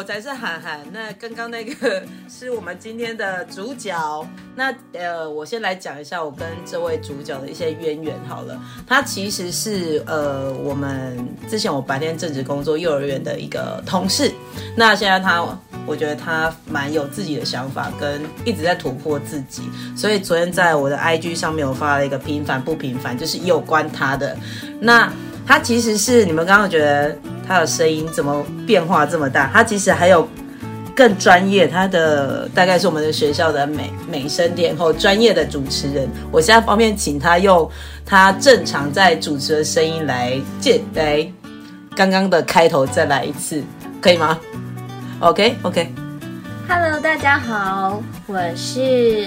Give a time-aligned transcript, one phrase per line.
[0.00, 0.80] 我才是涵涵。
[0.94, 4.26] 那刚刚那个是我们今天的主角。
[4.56, 8.58] 那呃，我先来讲一下我跟这位主角的一些渊源好了。
[8.86, 11.18] 他其实是呃，我们
[11.50, 14.32] 之前我白天正职工作幼儿园的一个同事。
[14.74, 15.46] 那现在他，
[15.84, 19.64] 我觉得他蛮有自己的想法，跟一直在突破自己。
[19.94, 24.34] 所以昨天在我的 IG 上面，我发了一个平凡不平凡，就是有关他的。
[24.80, 25.12] 那
[25.46, 27.14] 他其实是你们刚刚觉得。
[27.50, 29.50] 他的声音怎么变化这么大？
[29.52, 30.28] 他其实还有
[30.94, 36.08] 更专业，他的大概是我们的学校的美美声天后，专业的主持人。
[36.30, 37.68] 我现在方便请他用
[38.06, 41.28] 他正常在主持的声音来介来
[41.96, 43.60] 刚刚的开头再来一次，
[44.00, 44.38] 可以吗
[45.18, 45.92] ？OK OK。
[46.68, 49.26] Hello，大家好，我是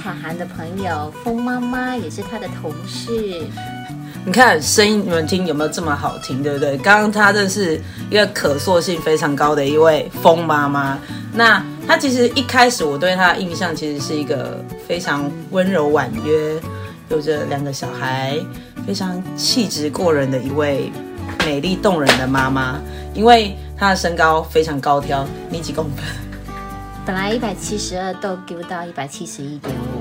[0.00, 3.42] 海涵的朋友风妈妈，也是他的同事。
[4.26, 6.78] 你看声音，你们听有没有这么好听，对不对？
[6.78, 10.98] 刚刚她这是一个可塑性非常高的一位风妈妈。
[11.34, 16.58] 那她其实一开始我对她的印象，其实是一个非常温柔婉约，
[17.10, 18.34] 有着两个小孩，
[18.86, 20.90] 非常气质过人的一位
[21.44, 22.80] 美丽动人的妈妈。
[23.12, 26.02] 因为她的身高非常高挑，你几公分？
[27.04, 29.93] 本来一百七十二，都丢到一百七十一点五。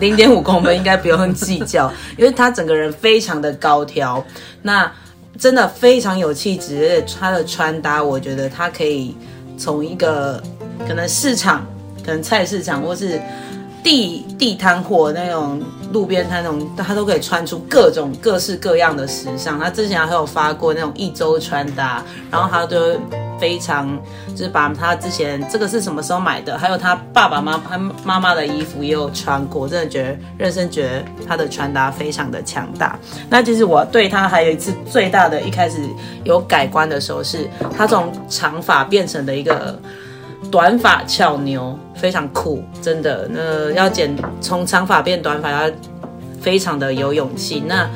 [0.00, 4.24] 零点五公分应该不用计较，因为他整个人非常的高挑，
[4.62, 4.90] 那
[5.38, 9.16] 真的非常有气质，而且他的穿搭，我觉得他可以
[9.56, 10.42] 从一个
[10.86, 11.66] 可能市场，
[12.04, 13.20] 可能菜市场或是
[13.82, 15.60] 地地摊货那种
[15.92, 19.58] 路边摊那种，他都可以穿出各种各式各样的时尚。
[19.58, 22.98] 他之前还有发过那种一周穿搭，然后他都。
[23.40, 24.00] 非常
[24.36, 32.96] 就是把他之前这个是什么时候买的，还有他爸爸妈妈妈妈的衣服也有穿过，真的觉得认真觉得他的穿搭非常的强大。
[33.28, 35.80] 那其实我对他还有一次最大的一开始
[36.22, 39.76] 有改观的时候，是他从长发变成的一个
[40.50, 43.28] 短发俏妞，非常酷，真的。
[43.30, 45.70] 那要剪从长发变短发，要
[46.40, 47.62] 非常的有勇气。
[47.66, 47.88] 那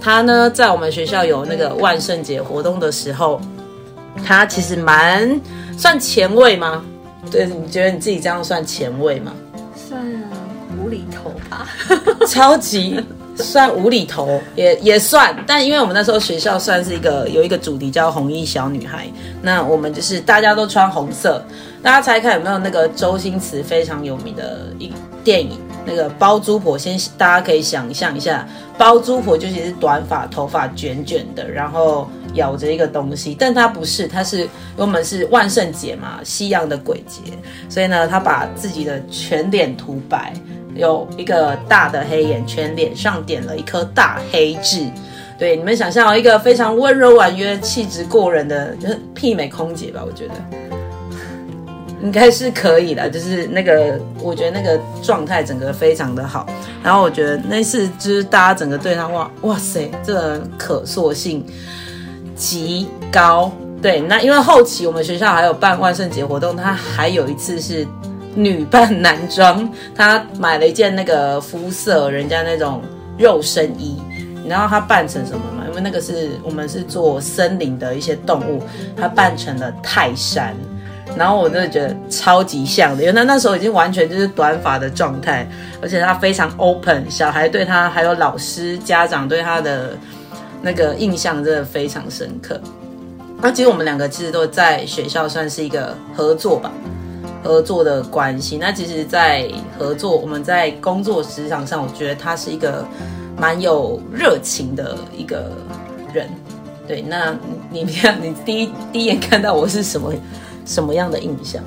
[0.00, 3.40] 他呢，在我们学校有那个万圣节活动的时候。
[4.24, 5.38] 他其实蛮
[5.76, 6.82] 算前卫吗？
[7.30, 9.30] 对，你觉得你自己这样算前卫吗？
[9.76, 10.02] 算
[10.80, 11.68] 无厘头吧，
[12.26, 12.98] 超级
[13.36, 15.36] 算无厘头，也也算。
[15.46, 19.06] 但因为我们那时候学校算是一个有一个主题叫红衣小女孩，
[19.42, 21.44] 那我们就是大家都穿红色。
[21.86, 24.92] 大家猜看有没有那个周星驰非常有名的一
[25.22, 25.56] 电影？
[25.84, 28.44] 那个包租婆，先大家可以想象一下，
[28.76, 37.20] 包租婆就其实短发，头发卷卷的，然后咬着一个东西，但她不是，她是我们是万圣节嘛，西洋的鬼节，
[37.68, 40.32] 所以呢，她把自己的全脸涂白，
[40.74, 44.84] 有一个大的黑眼圈，脸上点了一颗大黑痣。
[45.38, 50.02] 对，你们想象一个非常温柔婉约、气质过人的，就是媲美空姐吧？
[50.04, 50.34] 我觉得。
[52.06, 56.46] 应该是可以的，就是那个，我觉得那个状态整个非常的好。
[56.80, 61.44] 然后我觉得那次就是大家整个对他哇哇塞，这可塑性
[62.36, 63.50] 极高。
[63.82, 67.84] 对，那因为后期我们学校还有办万圣节活动，他还有一次是
[68.36, 72.82] 女扮男装，他买了一件那个肤色人家那种
[73.18, 74.00] 肉身衣，
[74.46, 75.64] 然后他扮成什么嘛？
[75.68, 78.62] 因为那个是我们是做森林的一些动物，
[78.96, 80.54] 他扮成了泰山。
[81.16, 85.48] 然后我真的觉得超级像的，因为他那时候已经完全就是短发的状态，
[85.80, 89.96] 而且他非常 open，小孩对他还有老师家长对他的
[90.60, 92.60] 那个印象真的非常深刻。
[93.40, 96.70] 那其实我们两个其实都在学校算是一个合作吧，
[97.42, 98.56] 合作的关系。
[98.56, 99.46] 那其实，在
[99.78, 102.84] 合作我们在工作职场上，我觉得他是一个
[103.38, 105.52] 蛮有热情的一个
[106.12, 106.28] 人。
[106.88, 107.36] 对，那
[107.70, 110.12] 你你你第一第一眼看到我是什么？
[110.66, 111.62] 什么样的印象？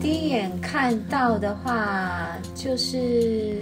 [0.00, 3.60] 第一眼看到的话，就是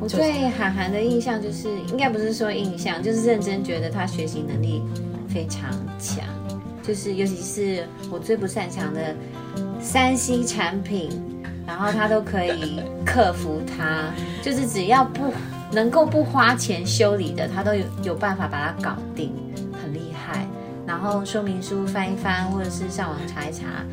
[0.00, 4.82] 我对韩寒的印象就是，应该不是说印象，就是认真觉得他学习能力
[5.28, 6.24] 非常强，
[6.82, 9.14] 就是尤其是我最不擅长的
[9.80, 11.10] 三 C 产品，
[11.66, 14.04] 然后他都可以克服它，
[14.42, 15.32] 就是只要不
[15.72, 19.32] 能够不花钱修理的，他都有有办法把它搞定。
[20.96, 23.84] 然后说明书翻一翻，或者是上网查一查，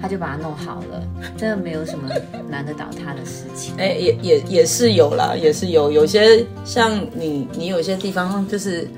[0.00, 1.02] 他就把它弄好了，
[1.36, 2.08] 真的没有什么
[2.48, 3.74] 难得倒他的事情。
[3.78, 5.90] 哎，也也也是有啦，也是有。
[5.90, 8.88] 有些像你，你有些地方就是，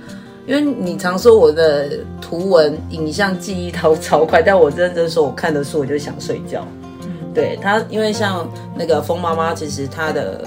[0.47, 6.69] 因为你常说我的图文影像记忆超超快，但我认真说，我看的书我就想睡觉。
[7.01, 8.47] 嗯，对他，因为像
[8.77, 10.47] 那个风妈妈，其实她的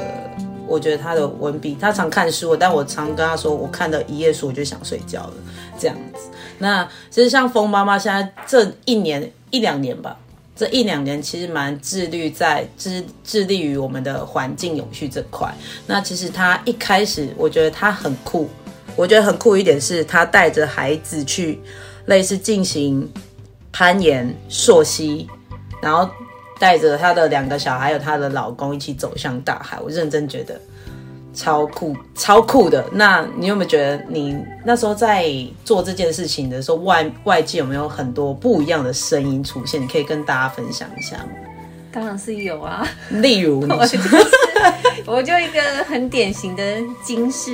[0.67, 5.33] 我觉得她的文笔，她常看书，但我常跟她说，我看的一页书我就想睡觉了，
[5.79, 6.29] 这样子。
[6.59, 10.17] 那其实像风妈妈现在这一年一两年吧，
[10.55, 15.53] 这一两年其实蛮致力在致致力于我们的环境永续这块。
[15.85, 18.49] 那其实她一开始，我觉得她很酷，
[18.95, 21.59] 我觉得很酷一点是她带着孩子去
[22.05, 23.07] 类似进行
[23.71, 25.27] 攀岩、溯溪，
[25.81, 26.09] 然后
[26.59, 29.79] 带着她的两个小孩有她的老公一起走向大海。
[29.79, 30.59] 我认真觉得。
[31.37, 32.83] 超酷，超酷的。
[32.91, 34.35] 那你有没有觉得，你
[34.65, 35.31] 那时候在
[35.63, 39.79] 做这件事情的时候，外外界有没有很多不一样的声音出现？
[39.79, 41.29] 你可以跟大家分享一下吗？
[41.91, 42.87] 当然是有啊。
[43.11, 43.99] 例如，我就
[45.05, 46.63] 我就一个很典型的
[47.03, 47.51] 金氏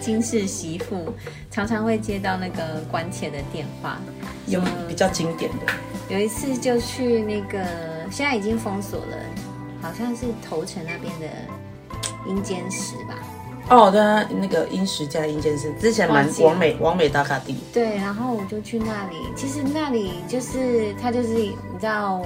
[0.00, 1.14] 金氏媳妇，
[1.52, 3.96] 常常会接到那个关切的电话。
[4.46, 5.72] 有比较经典的，
[6.08, 7.64] 有一次就去那个，
[8.10, 9.16] 现在已经封锁了，
[9.80, 11.36] 好像是头城那边的。
[12.26, 13.14] 阴间石吧，
[13.68, 17.56] 哦，对啊，那个阴石加阴间石，之前蛮完美完美打卡地。
[17.72, 22.22] 对，然后我就去那里，其实那里就是它就是你知道，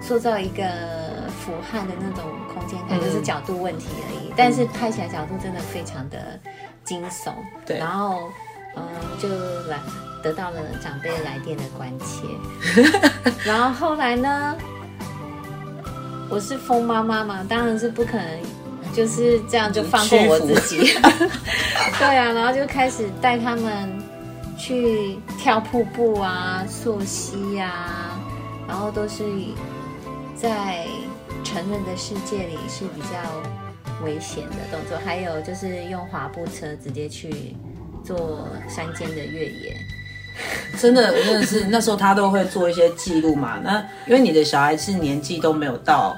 [0.00, 0.64] 塑造一个
[1.40, 4.32] 俯瞰的那种空间感，就是角度问题而已。
[4.36, 6.38] 但是拍起来角度真的非常的
[6.84, 7.32] 惊悚。
[7.66, 8.30] 对，然后
[8.76, 8.82] 嗯，
[9.18, 9.28] 就
[9.68, 9.78] 来
[10.22, 12.24] 得到了长辈来电的关切。
[13.44, 14.56] 然后后来呢，
[16.30, 18.40] 我是疯妈妈嘛，当然是不可能。
[19.00, 20.92] 就是这样，就放过我自己。
[21.98, 23.90] 对啊，然后就开始带他们
[24.58, 28.20] 去跳瀑布啊、溯溪啊，
[28.68, 29.24] 然后都是
[30.36, 30.86] 在
[31.42, 34.98] 成人的世界里是比较危险的动作。
[35.02, 37.56] 还有就是用滑步车直接去
[38.04, 39.74] 做山间的越野。
[40.78, 43.58] 真的，真的是那时候他都会做一些记录嘛。
[43.64, 46.14] 那因为你的小孩是年纪都没有到。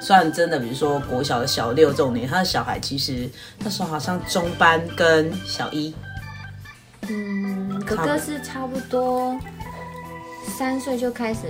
[0.00, 3.28] 算真的，比如说国小的小六这种年，他的小孩其实
[3.58, 5.94] 那时候好像中班跟小一，
[7.08, 9.38] 嗯，哥哥是差不多
[10.56, 11.40] 三岁就开始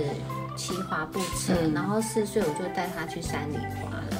[0.57, 4.17] 骑滑步车，然后四岁我就带他去山里滑了。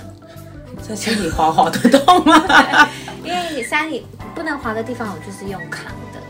[0.88, 2.36] 在山里滑滑得动吗？
[3.26, 4.06] 因为山里
[4.36, 6.22] 不能滑的地方，我就是用扛的，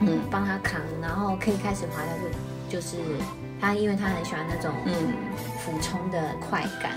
[0.00, 2.98] 嗯，帮他扛，然后可以开始滑，他就就是
[3.60, 4.94] 他，因为他很喜欢那种嗯
[5.58, 6.92] 俯冲的快感。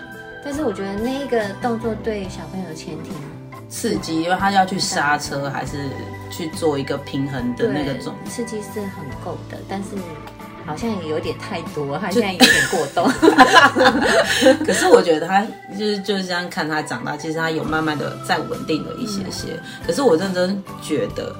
[0.46, 3.12] 但是我觉得那一个动作对小朋友前庭
[3.68, 5.90] 刺激，因为他要去刹车，还是
[6.30, 9.90] 去做一个平衡的那个种刺激是很够的，但是
[10.64, 13.12] 好像也有点太多，他现在有点过动。
[14.64, 15.44] 可是我觉得他
[15.78, 19.60] 就是就是这样看他长大，其实他有慢慢的在稳定了一些些。
[19.84, 21.36] 可是我认真觉得，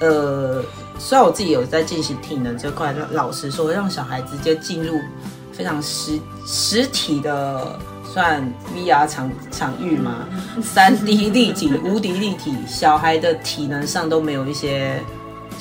[0.00, 0.64] 呃，
[0.98, 4.98] 虽然我自己有在进行体能这块，老实说，让小孩直接进入
[5.52, 7.78] 非常实实体的。
[8.12, 8.42] 算
[8.74, 10.26] VR 场场域吗？
[10.62, 14.98] 三 D 立体、 无敌立体，小孩的体能上都没有一些，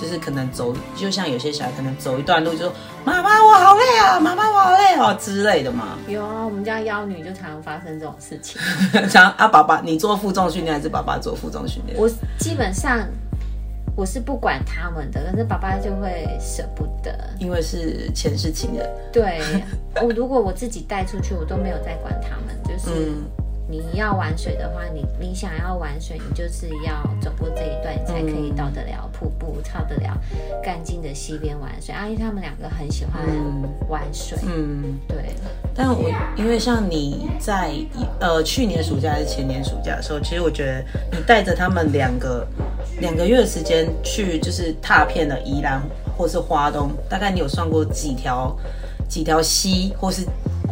[0.02, 2.74] 就是可能走，就像有些小孩可能走一段路就说
[3.04, 5.98] ：“妈妈我好累啊，妈妈我好累哦”之类的嘛。
[6.08, 8.60] 有啊，我们家妖女就常常发生这种事情。
[9.12, 12.00] 常啊，爸爸你做负重训练还是爸爸做负重训练？
[12.00, 12.10] 我
[12.40, 13.06] 基本上。
[13.98, 18.88] 我是不管他们的，可是爸爸就会舍不得，因为是前世情人。
[19.12, 19.42] 对，
[20.04, 23.12] 我如果我自己带出去，我都没有再管他们，就是。
[23.70, 30.18] 你要玩水的话，你你想要玩水，你就是要走过这一段，你才可以到得了瀑布，到得了
[30.64, 31.94] 干净的溪边玩水。
[31.94, 33.22] 阿姨他们两个很喜欢
[33.90, 35.18] 玩水，嗯，对。
[35.76, 37.74] 但我因为像你在
[38.22, 42.48] 呃去年暑假还是前年暑假的时候，其实我觉得你带着他们两个
[43.00, 45.82] 两个月的时间去，就是踏遍了宜兰
[46.18, 48.56] 或是花东，大概你有算过几条
[49.08, 50.26] 几条溪或是？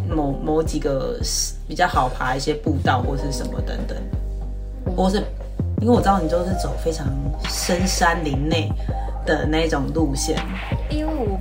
[0.07, 1.19] 某某几个
[1.67, 3.97] 比较好爬一些步道或是什么等等，
[4.95, 5.17] 或是
[5.81, 7.07] 因为我知道你都是走非常
[7.49, 8.71] 深山林内
[9.25, 10.37] 的那种路线。
[10.91, 11.39] 因为我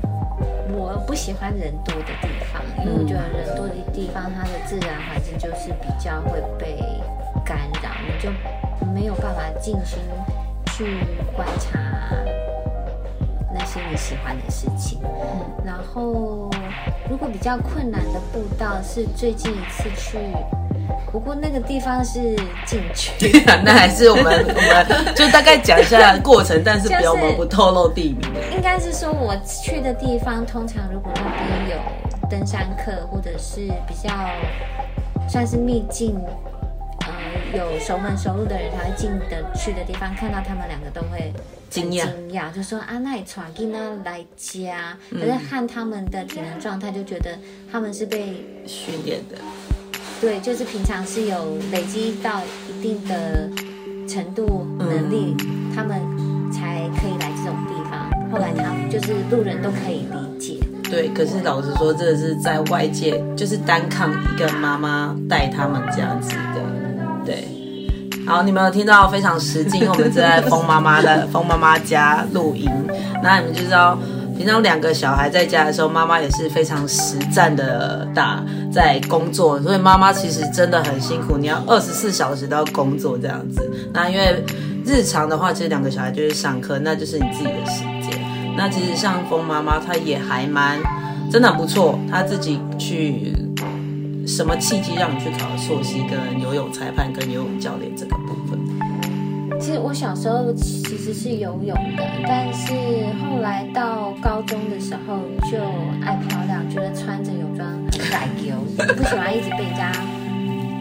[0.73, 6.79] 我不喜欢人多的地方，因为我觉得人多的地方它的自然环境就是比较会被
[7.45, 8.31] 干扰，你就
[8.95, 9.99] 没有办法静心
[10.77, 10.85] 去
[11.37, 11.79] 观察。
[13.57, 15.01] 那些你喜欢的事情，
[15.65, 16.51] 然后
[17.09, 20.19] 如果比较困难的步道是最近一次去，
[21.13, 22.35] 不过那个地方是
[22.67, 23.31] 禁区，
[23.65, 28.29] 那还是我们我们就大概讲一下过程，但是不要我们不透露地名。
[28.51, 34.11] 应该是说我去的地方，通常如果那边有登山客或者是比较
[35.29, 36.21] 算是秘境。
[37.57, 41.33] 有熟门熟路的人才会进的去的地方，看到他们两个都会
[41.71, 47.39] 惊讶，惊讶就说啊，那你传给他来家，可是看他们的体能状态，就觉得
[47.71, 49.37] 他们是被训练的。
[50.21, 53.49] 对，就是平常是有累积到一定的
[54.09, 55.37] 程度能力，
[55.75, 56.01] 他们
[56.51, 58.11] 才可以来这种地方。
[58.33, 60.59] 后来他们就是路人都可以理解。
[60.91, 66.74] 对，可是老实说，这个是在外界就是单靠一个妈妈带他们这样子的。
[67.25, 67.49] 对，
[68.27, 72.71] 好，你们有听到非常实际，我们正在风妈妈的 风妈妈家录音，
[73.23, 73.99] 那你们就知道。
[74.37, 83.63] 平常两个小孩在家的时候，妈妈也是非常实战的打在工作，所以妈妈其实真的很辛苦，你要二十四小时都要工作这样子。
[83.93, 84.45] 那因为
[84.85, 88.21] 日常的话，其实两个小孩就是上课，那就是你自己的时间。
[88.57, 90.81] 那其实像风妈妈，她也还蛮
[91.31, 93.33] 真的很不错，她自己去
[94.27, 98.59] 什么契机让你去考硕西跟游泳裁判跟游泳教练这个部分？
[99.61, 102.73] 其实我小时候其实是游泳的，但是
[103.23, 105.59] 后来到高中的时候就
[106.05, 108.57] 爱漂亮，觉得穿着泳装很改丢，
[108.95, 109.93] 不喜欢一直被人家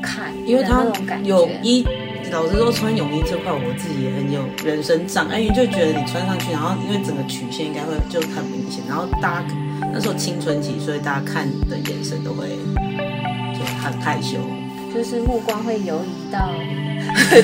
[0.02, 0.84] 看，因为他
[1.24, 1.86] 泳衣，
[2.32, 9.46] 老实说穿泳衣这块我自己也很有人生障碍，因为就觉得你穿上去，然后因为整个曲线应该会就很明显，然后大家
[9.94, 13.03] 那时候青春期，所以大家看的眼神都会就
[13.84, 14.38] 很害羞，
[14.94, 16.50] 就是目光会游移到。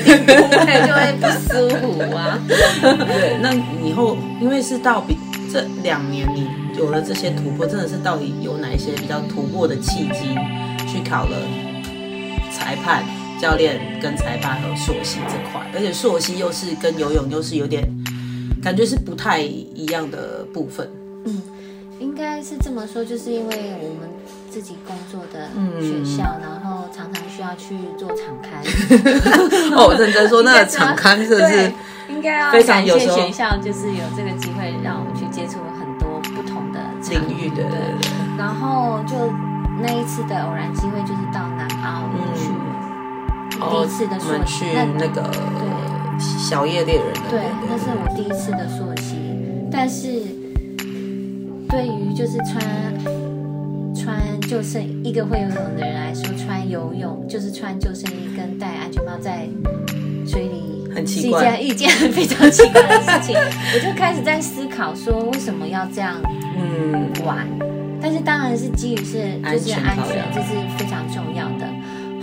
[0.04, 2.38] 定部位就会不舒服啊。
[2.80, 3.52] 对，那
[3.86, 5.16] 以后因为是到比
[5.52, 10.34] 这两年你有了这些突破，真的是到底有哪一些比较突破的契机，
[10.88, 11.36] 去考了
[12.50, 13.04] 裁判、
[13.38, 17.86] 教练跟裁判和硕西这块，而且硕西又是跟游泳又是有点
[18.62, 20.88] 感觉是不太一样的部分。
[21.26, 21.42] 嗯，
[21.98, 24.08] 应该是这么说，就是因为我们
[24.50, 25.48] 自己工作的
[25.80, 28.60] 学校，然后常常需要去做场刊。
[29.78, 31.72] 哦，认真说， 那个场刊是不是
[32.08, 37.62] 应该要非常有学校，就是有这个机会让我们去接触很多不同的领域的。
[38.36, 39.14] 然后就
[39.80, 42.50] 那一次的偶然机会，就是到南澳去
[43.60, 44.66] 第一次的溯溪，
[44.98, 49.16] 那个对小叶猎人的，对，那是我第一次的硕期，
[49.70, 50.20] 但是。
[51.72, 52.58] 对于就是穿
[53.94, 59.48] 穿救生一个会游泳的人来说，穿游泳就是穿救生衣跟戴安全帽在
[60.26, 63.36] 水里很奇怪，是一件一件非常奇怪的事情。
[63.74, 66.16] 我就开始在思考说，为什么要这样
[66.56, 67.46] 嗯玩？
[68.00, 71.68] 但是当然是基于是就是安全，这是非常重要的。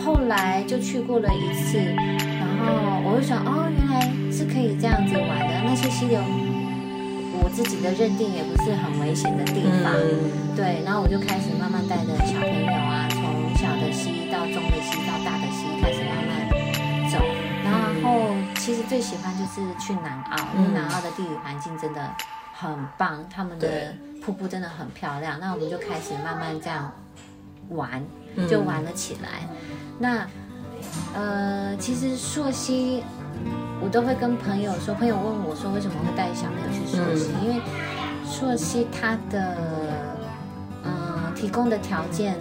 [0.04, 5.54] 后来就去过了一次，然后我就想，哦，原来是可以这样子玩的。
[5.66, 6.20] 那些溪流。
[7.48, 9.94] 我自己的认定也不是很危险的地方，
[10.54, 17.18] 对，然后我就开始慢慢带着小朋友啊，从小的溪到中的溪到大的溪开始慢慢走，
[17.64, 22.12] 然后其实最喜欢就是去南澳，因为南澳的地理环境真的
[22.54, 26.92] 很棒，他们的瀑布真的很漂亮，那我们就开始慢慢这样
[27.70, 28.06] 玩，
[28.50, 29.48] 就玩了起来。
[29.98, 30.28] 那
[31.16, 33.02] 呃，其实朔溪。
[33.82, 37.32] 我都会跟朋友说，朋友问我说为什么会带小朋友去溯溪？
[37.44, 37.62] 因为
[38.26, 39.56] 溯溪它的
[40.84, 42.36] 嗯提供的条件，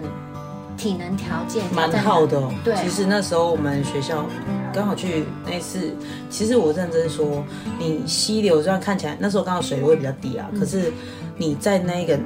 [0.76, 2.42] 体能条件蛮好的。
[2.64, 4.24] 对，其实那时候我们学校
[4.72, 5.94] 刚好去那次，
[6.30, 7.44] 其实我认真说，
[7.78, 10.92] 你溪流虽然看起来那时候刚好水位比较低啊，可是
[11.36, 12.18] 你在那个。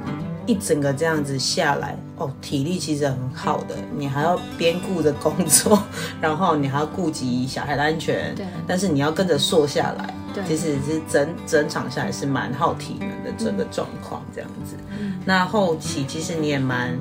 [0.51, 5.81] 一整个这样子下来，哦，体力其实很好的，你还要边顾着工作，
[6.19, 14.75] 然后你还要顾及小孩的安全，对，但是你要跟着瘦下来，对，其实是整整场下来是蛮耗体能的整个状况这样子。
[15.23, 16.99] 那后期其实你也蛮，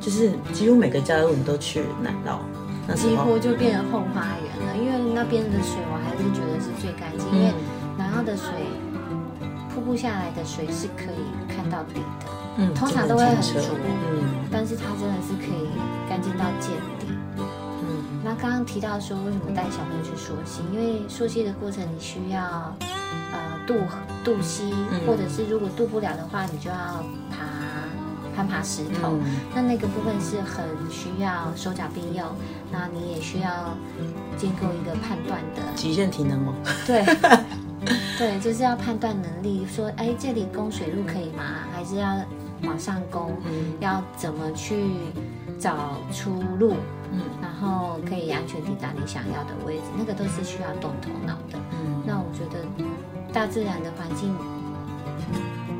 [0.00, 2.40] 就是几乎每个假日你都去南澳，
[2.88, 7.52] 那几乎就变成后花园了，因为那边的水我还是觉得是最干净，因为
[7.98, 8.46] 南澳的水。
[9.76, 12.26] 瀑布下来的水是可以看到底的，
[12.58, 15.68] 嗯，通常都会很浊，嗯，但是它真的是可以
[16.08, 17.06] 干净到见底，
[17.38, 18.02] 嗯。
[18.24, 20.62] 那刚刚提到说为什么带小朋友去溯溪？
[20.72, 22.74] 因为溯溪的过程你需要
[23.32, 23.74] 呃渡
[24.24, 24.72] 渡溪，
[25.06, 26.76] 或者是如果渡不了的话，你就要
[27.30, 27.46] 爬
[28.34, 29.18] 攀爬石头，
[29.54, 32.24] 那那个部分是很需要手脚并用，
[32.72, 33.76] 那你也需要
[34.36, 36.54] 建构一个判断的极限体能哦，
[36.86, 37.04] 对。
[38.18, 41.44] 对，就是要判断能力，说，哎，这里供水路可以吗？
[41.72, 42.16] 还是要
[42.66, 43.32] 往上攻？
[43.80, 44.84] 要怎么去
[45.58, 46.74] 找出路？
[47.12, 51.58] 嗯，然后可以安全抵达你想要的位置，那个都是需要动头脑的。
[51.72, 52.64] 嗯，那我觉得
[53.32, 54.34] 大自然的环境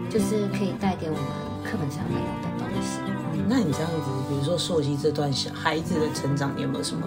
[0.08, 1.24] 就是可以带给我们
[1.64, 3.00] 课本上没有的东西。
[3.48, 7.06] 那你这样子，比如说溯溪这段小孩子的成长，你有没有什么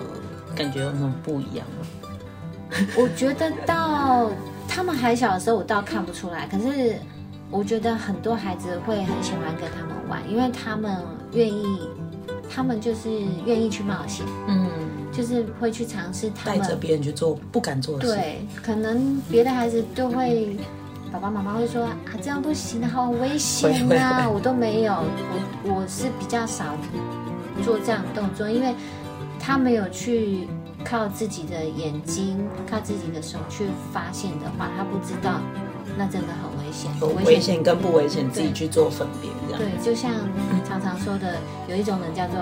[0.55, 1.87] 感觉有什么不一样吗？
[2.97, 4.29] 我觉得到。
[4.71, 6.47] 他们还小的时候，我倒看不出来。
[6.47, 6.99] 可是，
[7.51, 10.97] 我觉得很多孩子会很喜欢跟他们玩，因为他们
[11.33, 11.87] 愿意
[12.49, 13.09] 他们就是
[13.45, 14.69] 愿意去冒险，嗯，
[15.11, 20.55] 就是会去尝试他们带着别人去做不敢做的事，对，可能别的孩子都会，
[21.11, 24.21] 爸爸妈妈会说啊，这样不行，好危险会啊！
[24.21, 26.65] 会我都没有，我我是比较少
[27.63, 28.73] 做这样的动作，因为
[29.39, 30.47] 他没有去
[30.85, 35.39] 靠自己的眼睛、靠自己的手去发现的话，他不知道，
[35.99, 36.89] 那真的很危险，
[37.25, 40.13] 危险跟不危险自己去做分别，这样对，就像
[40.65, 41.35] 常常说的，
[41.67, 42.37] 有一种人叫做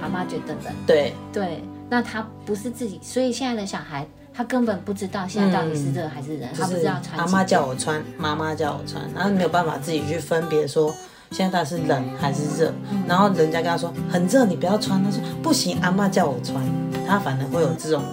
[0.00, 10.94] 蛤蟆觉得冷，对，对，那他不是自己，所以现在的小孩他根本不知道现在到底是热还是冷，他不知道穿几阿妈叫我穿，妈妈叫我穿，然后没有办法自己去分别说
[11.32, 12.72] 现在到底是冷还是热，
[13.08, 16.62] 然后人家跟他说很热，你不要穿，他说不行，阿妈叫我穿，
[17.08, 18.04] 他反而会有这种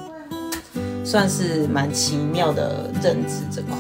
[1.06, 3.77] 算是蛮奇妙的认知这块。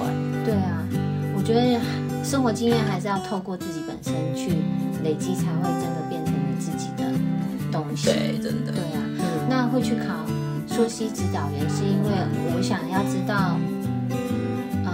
[1.47, 1.79] 觉得
[2.25, 4.57] 生活经验还是要透过自己本身去
[5.01, 7.05] 累积，才会真的变成你自己的
[7.71, 8.07] 东西。
[8.11, 8.81] 对，真的对。
[8.81, 10.13] 啊，嗯那会去考
[10.67, 12.09] 溯溪指导员，是因为
[12.53, 13.57] 我想要知道，
[14.11, 14.91] 嗯、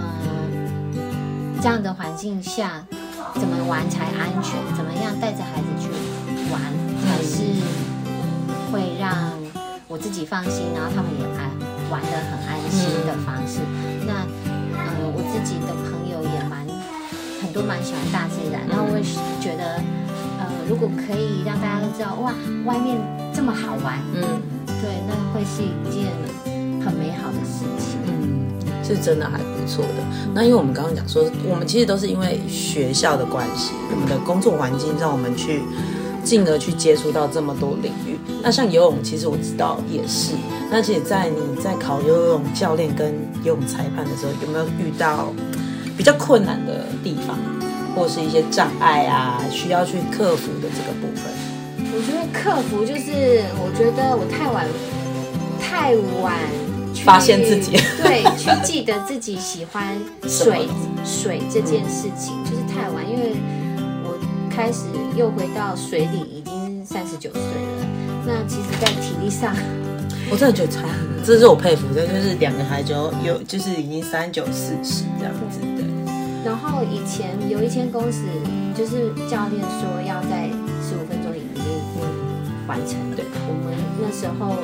[1.60, 2.86] 这样的环境下
[3.34, 5.90] 怎么玩才安全，怎么样带着孩子去
[6.52, 6.62] 玩
[7.02, 7.42] 才是
[8.70, 9.12] 会让
[9.88, 11.50] 我自己放心，然后他们也安
[11.90, 13.58] 玩的很安心的方式。
[14.06, 14.22] 那
[14.78, 15.74] 呃，我自己的
[17.54, 19.80] 很多蛮喜欢大自然，然后我也是觉得。
[20.40, 22.34] 呃，如果可以让大家都知道，哇，
[22.64, 22.98] 外面
[23.32, 24.42] 这么好玩，嗯
[24.82, 26.10] 对，那会是一件
[26.84, 27.96] 很美好的事情。
[28.08, 30.02] 嗯，是真的还不错的。
[30.34, 35.62] 那因为我们刚刚讲说，我们其实都是因为学校的关系，我们的工作环境让我们去
[36.24, 38.18] 进而去接触到这么多领域。
[38.42, 40.32] 那像游泳，其实我知道也是。
[40.72, 45.32] 那其实，在你在考游泳教练跟游泳裁判的时候，有没有遇到
[45.96, 47.38] 比较困难的地方，
[47.94, 51.32] 或是一些障碍啊，需要去克服的这个部分？
[51.96, 54.66] 我觉得克服就是，我觉得我太晚，
[55.60, 56.34] 太晚
[57.04, 59.96] 发现自己 对，去记得自己喜欢
[60.26, 60.68] 水
[61.04, 63.36] 水这件事情，就是太晚，因为
[64.02, 64.18] 我
[64.50, 67.86] 开始又回到水里，已经三十九岁了。
[68.26, 69.54] 那其实，在体力上，
[70.32, 75.73] 我真的觉得差很多，这是我佩服的，就是两个孩子有有就是已经三九四十这样子的。
[76.44, 78.22] 然后以前有一间公司，
[78.74, 80.50] 就是教练说要在
[80.82, 81.64] 十五分钟以内
[82.66, 82.98] 完成。
[83.16, 84.56] 对，我们那时候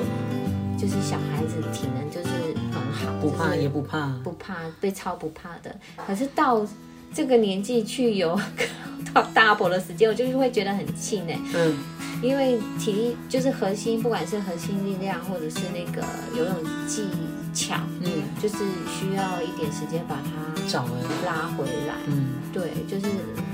[0.77, 5.75] 就是小孩子体能就是很好，不怕也不怕，不怕被超不怕的。
[6.07, 6.67] 可是到
[7.15, 8.39] 这个年纪去游
[9.15, 11.79] 到 double 的时间，我就是会觉得很气馁，嗯，
[12.23, 16.05] 因为体力就是核心，不管是核心力量或者是那个
[16.37, 16.55] 游泳
[16.87, 17.03] 技
[17.53, 18.11] 巧，嗯，
[18.41, 20.93] 就是需要一点时间把它找了，
[21.25, 21.95] 拉回来。
[22.07, 23.07] 嗯，对，就是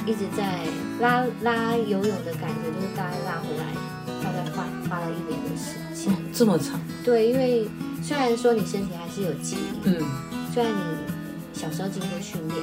[0.06, 0.64] 一直在
[1.00, 3.64] 拉拉游泳的感觉，就是大概拉回来，
[4.22, 6.12] 大概花花了一年的时间。
[6.12, 7.68] 哦，这么长，对，因为
[8.02, 10.02] 虽然说你身体还是有记忆，嗯，
[10.52, 12.58] 虽然你小时候经过训练，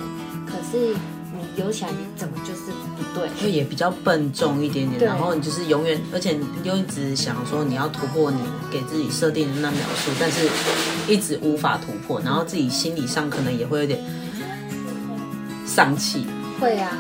[0.45, 0.95] 可是
[1.35, 3.27] 你游起来你怎么就是不对？
[3.41, 8.37] 就也比较笨重一点点，然后你就是永远，而且你又一直想说你要突破你
[8.71, 10.47] 给自己设定的那描述，但是
[11.07, 13.99] 一直无法突破，然后自己心理上可能也会有点
[15.65, 16.25] 丧气，
[16.59, 16.91] 会啊，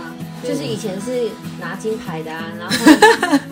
[0.43, 2.75] 就是以前是拿金牌的啊，然后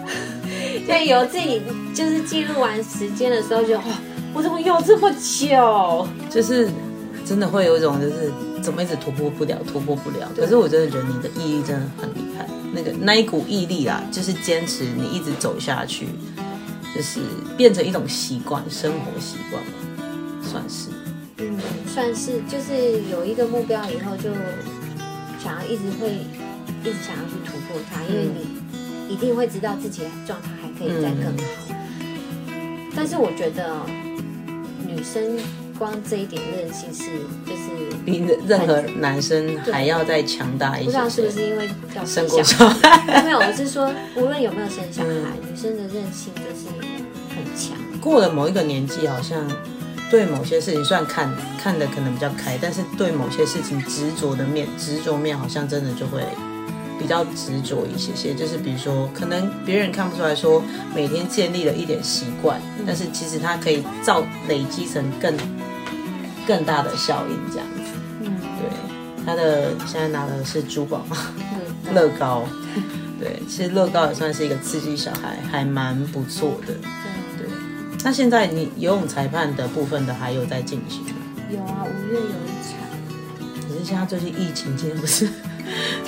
[0.88, 1.62] 在有自己
[1.94, 3.84] 就是记录完时间的时候就，哇，
[4.34, 6.08] 我怎么游这么久？
[6.30, 6.70] 就是
[7.26, 8.32] 真的会有一种就是
[8.62, 10.32] 怎么一直突破不了，突破不了。
[10.36, 16.08] 可是我真的觉得你的毅力真的很厉害，那个那一股毅力啊，就是坚持你一直走下去，
[16.96, 17.20] 就是
[17.58, 19.72] 变成一种习惯，生活习惯吧，
[20.42, 20.90] 算是。
[21.38, 24.30] 嗯，算是就是有一个目标以后，就
[25.44, 26.12] 想要一直会
[26.84, 31.44] 一直想要去突破它，因为你一定会知道自己的状态还可以再更好。
[32.96, 33.86] 但是我觉得哦
[34.86, 35.36] 女生
[35.82, 37.06] 光这一点韧性是
[37.44, 40.86] 就是比任何男生还要再强大一些。
[40.86, 43.24] 不知道是不是因为要生过小小孩？
[43.26, 46.68] 没有，我是说无论有没有生小孩，嗯女生的韧性就是
[47.36, 47.76] 很强。
[48.00, 49.44] 过了某一个年纪，好像
[50.12, 56.22] 对某些事情，虽然看看的可能比较开，但是对某些事情执着的面，执着面好像真的就会
[57.00, 58.36] 比较执着一些些。
[58.36, 60.62] 就是比如说，可能别人看不出来说
[60.94, 65.36] 每天建立了一点习惯，但是其实它可以造累积成更
[66.48, 67.92] 更大的效应，这样子。
[68.22, 72.44] 嗯，对，他的现在拿的是珠宝嘛，嗯乐高。
[73.20, 76.74] 对，其实乐高也算是一个刺激小孩，还蛮不错的。
[77.38, 77.48] 对
[78.04, 81.12] 那现在你游泳裁判的部分的还有在进行吗？
[81.52, 82.80] 有啊，五月有一场。
[83.68, 85.30] 可是现在最近疫情，今天不是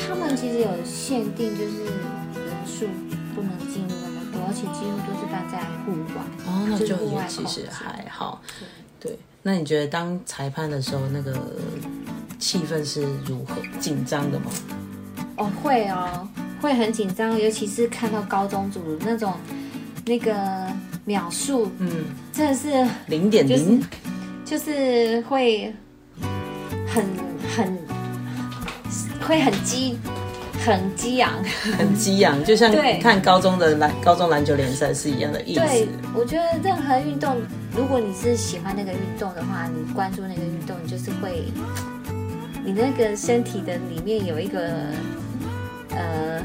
[0.08, 2.88] 他们其实有限定，就是人数
[3.36, 6.26] 不能进入那么多而且几乎都是办在户外。
[6.48, 8.42] 哦，那就也其实还好。
[9.00, 11.34] 对，那你觉得当裁判的时候，那个
[12.40, 13.56] 气氛是如何？
[13.78, 14.46] 紧张的吗？
[15.36, 16.26] 哦，会哦，
[16.62, 19.34] 会很紧张，尤其是看到高中组那种
[20.06, 20.34] 那个
[21.04, 23.84] 秒数，嗯，真的是零点就是零，
[24.46, 25.76] 就是会
[26.88, 27.06] 很
[27.54, 27.78] 很
[29.28, 29.98] 会很激
[30.66, 31.32] 很激昂。
[31.78, 37.36] 很激昂， 就像对看高中的篮高中篮球联赛是一样的意思对。，我觉得任何运动，
[37.76, 41.44] 如果你是喜欢那个运动的话，你关注那个运动，你就是会，
[42.64, 44.72] 你那个身体的里面有一个
[45.90, 46.42] 呃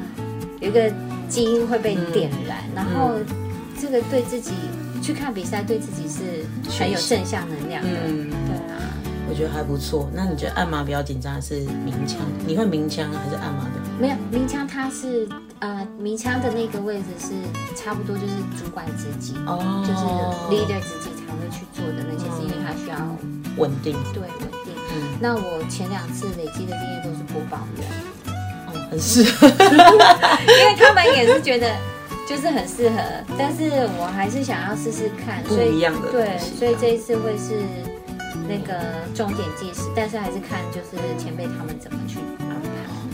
[0.60, 0.90] 有一个
[1.28, 3.12] 基因会被点燃，然后
[3.80, 4.52] 这个对自己
[5.02, 6.44] 去看比赛，对自己是
[6.78, 7.90] 很有正向能量的。
[8.06, 8.80] 嗯，对啊，
[9.30, 10.10] 我觉得还不错。
[10.12, 12.18] 那你觉得按摩比较紧张还是鸣枪？
[12.46, 13.72] 你会鸣枪还是按摩表？
[14.00, 17.34] 没有鸣枪，它是呃鸣枪的那个位置是
[17.74, 20.00] 差不多就是主管职级，哦就是
[20.54, 22.96] leader 职级才会去做的那些事，因为它需要
[23.56, 24.72] 稳定，对稳定。
[24.94, 27.88] 嗯，那我前两次累积的经验都是播报员，
[28.68, 29.48] 哦，很适合。
[30.46, 31.74] 因为他们也是觉得
[32.26, 33.02] 就是很适合，
[33.36, 37.60] 但是我还是想要试试看，不所以一样的对所以这一次会是
[38.48, 38.78] 那个
[39.12, 42.67] 重点计时，但是还是看就是前辈他们怎么去安排。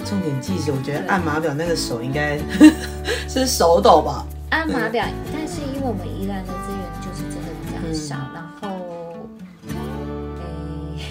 [0.05, 2.39] 重点计时，我觉得按码表那个手应该
[3.29, 4.25] 是手抖吧？
[4.51, 8.35] 按码表，但是因为我们宜兰的资源就是真的比较少，嗯。
[8.35, 8.69] 然后，
[10.39, 11.03] 诶，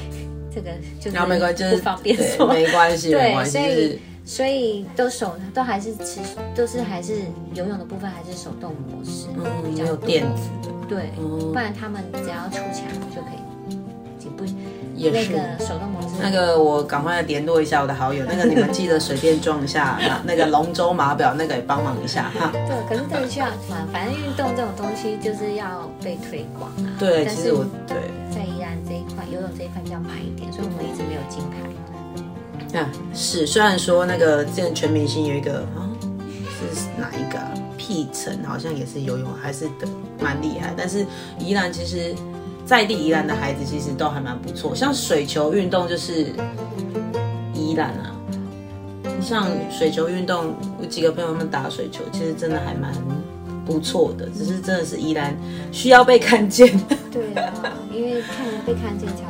[0.53, 6.21] 这个就是然后没关系，就是不方便说，没关系，对没关系，所以就是所以都手都还是持
[6.55, 13.41] 都是还是游泳的部分还是手动模式，嗯，比较有电子的，对，嗯不然他们只要出墙就可以，
[15.11, 15.33] 也是。
[15.33, 22.49] 那个手动模式那个我赶快联络一下我的好友，那个你们记得随便撞一下那那个龙舟码表，那个也帮忙一下哈。
[22.51, 26.95] 对，可是这个需要反反正运动这种东西就是要被推广啊。
[26.97, 27.97] 对，其实我对
[28.31, 32.79] 在宜兰这一块游泳这一块比较慢一点，所以我们一直没有金牌。
[32.79, 35.85] 啊是，虽然说那个之前全明星有一个啊
[36.73, 37.51] 是哪一个啊？
[37.77, 39.85] 屁城好像也是游泳，还是的
[40.19, 41.05] 蛮厉害，但是
[41.37, 42.15] 宜兰其实
[42.65, 46.33] 在地宜兰的孩子其实都还蛮不错，像水球运动就是
[47.53, 48.11] 宜兰啊。
[49.21, 52.91] 像水球运动，有几个朋友们打水球，其实真的还蛮
[53.65, 55.33] 不错的，只是真的是宜兰
[55.71, 56.67] 需要被看见。
[57.09, 57.53] 对啊，
[57.89, 59.23] 因为看被看见才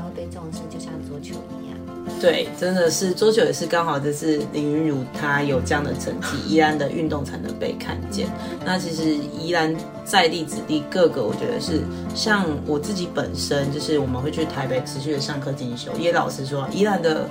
[2.24, 8.30] 对，真的是桌球也是刚好，这是林云儒他有这样的成绩，宜兰的运动才能被看见。
[8.64, 11.82] 那其实宜兰在地子弟各个，我觉得是
[12.16, 15.92] 像我自己本身，就是我们会去台北持续的上课进修。
[16.00, 17.28] 也老实说，宜兰的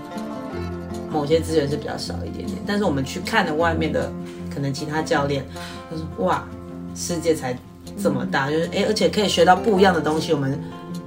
[1.11, 4.13] 某些资源是比较少一点点，但是我们去看了外面的
[4.55, 5.43] 可能其他教练，
[5.91, 6.47] 就说哇，
[6.95, 7.59] 世界才
[8.03, 10.61] 这么大，就是哎，而且可以学到不一样的东西，我们。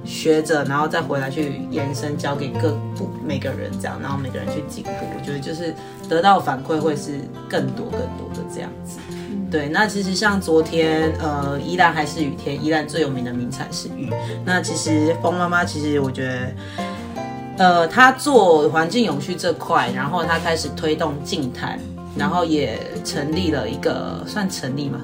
[0.06, 4.90] 学着，然后再回来去延伸，教给各部每个人这样，然后每个人去进步。
[5.18, 5.74] 我觉得就是
[6.08, 8.98] 得到反馈会是更多更多的这样子。
[9.50, 14.10] 对，那其实像昨天，呃，依然还是雨天，依然最有名的名产是雨。
[14.44, 16.52] 那其实风妈妈，其实我觉得，
[17.58, 21.78] 呃，她做环境永续这块，然后她开始推动净滩，
[22.16, 25.00] 然后也成立了一个算成立吗？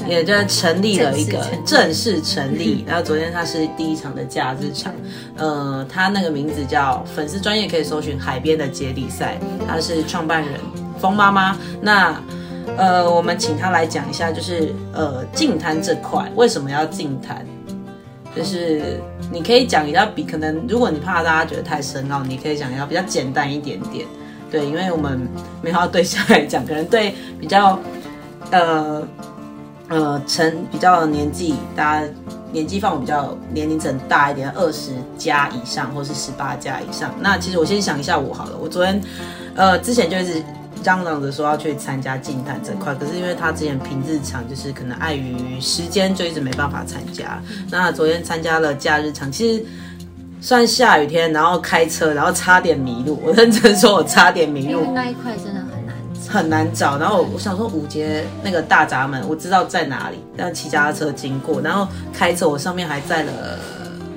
[0.00, 2.84] 嗯，也就成立了一个正式成立。
[2.86, 4.92] 然后昨天它是第一场的假日场，
[5.36, 10.52] 呃，它那个名字叫粉丝专业可以搜寻海边的接力赛，他是创办人
[10.98, 12.20] 风妈妈，那
[12.76, 16.30] 呃，我们请他来讲一下，就是呃净滩这块。
[16.36, 17.44] 为什么要净滩，
[18.34, 18.98] 就是
[19.30, 24.06] 你可以讲一下比可能如果你怕大家觉得太深奥，你可以讲一下比较简单一点点，
[24.50, 25.20] 对，因为我们
[25.60, 27.78] 没有要对象来讲，可能对比较
[28.50, 29.06] 呃。
[29.92, 32.08] 呃，成比较年纪，大家
[32.50, 37.14] 年纪范围比较年龄层大一点，二十加以上，或是十八加以上。
[37.20, 38.98] 那其实我先想一下我好了，我昨天
[39.54, 40.42] 呃之前就一直
[40.82, 47.38] 嚷嚷着说要去参加静态这块，可是因为他之前平日常就是可能碍于时间，就一直没办法参加。
[47.70, 49.64] 那昨天参加了假日场，其实。
[50.44, 53.16] 算下雨天，然后开车，然后差点迷路。
[53.24, 54.92] 我认真说，我差点迷路。
[54.92, 55.61] 那一块真的
[56.32, 56.96] 很难找。
[56.98, 63.32] 然后我想说五节那个大闸门，我知道在哪里，但骑家车经过，然后开车我上面还载了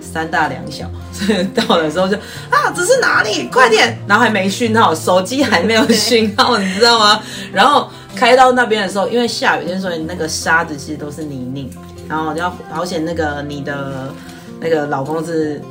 [0.02, 2.16] 三大两小，所以到的时候就
[2.50, 3.50] 啊，这是哪里？
[3.52, 3.98] 快点！
[4.08, 7.22] 然后还没讯号，手机还没有讯号，你知道吗？
[7.52, 11.70] 然后开到那边的时候，因为下雨天，所以那个沙子其实都是泥泞，
[12.08, 14.14] 然后要好险那个你的
[14.60, 15.62] 那个老公是。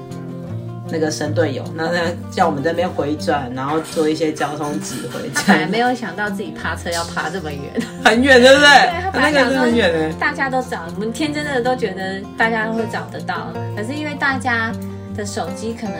[0.88, 7.62] 那个神队友，那他叫我们这边回转，然后做一些交通指挥，这样他本来没有想到自己爬车要爬这么远，
[8.04, 8.68] 很远，对不对？
[8.68, 10.12] 对他本来想说很远的。
[10.14, 14.72] 大家都找，我们天真的都觉得大家都会找得到，可是因为大家
[15.16, 15.96] 的手机可能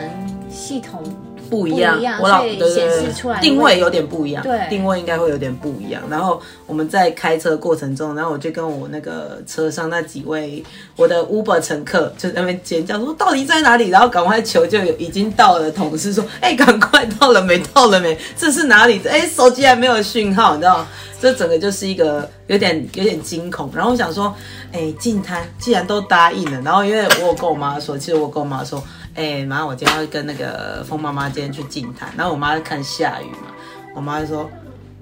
[0.49, 1.03] 系统
[1.49, 6.01] 不一样我老对对对定位位有点不一样，对定位应该会有点不一样。
[6.09, 10.63] 然后我们在开车过程中，然后我就跟我那个车上那几位
[10.95, 17.57] 我的 Uber 乘客就在那边尖叫说到底在哪里，然后赶快求救，有已经到了同事说，哎、赶快到了没？
[17.73, 18.15] 到了没？
[18.37, 19.01] 这是哪里？
[19.07, 20.87] 哎、手机还没有讯号，你知道吗？
[21.19, 24.31] 这整个就是一个有点有点惊恐，然后我想说，
[24.71, 28.83] 哎、进摊既然都答应了，然后因为我有跟我妈说，其实我跟我妈说，
[29.15, 33.47] 哎、妈，我今天要跟那个风妈妈今天去进摊，然后我妈在看下雨嘛，
[33.95, 34.49] 我妈就说，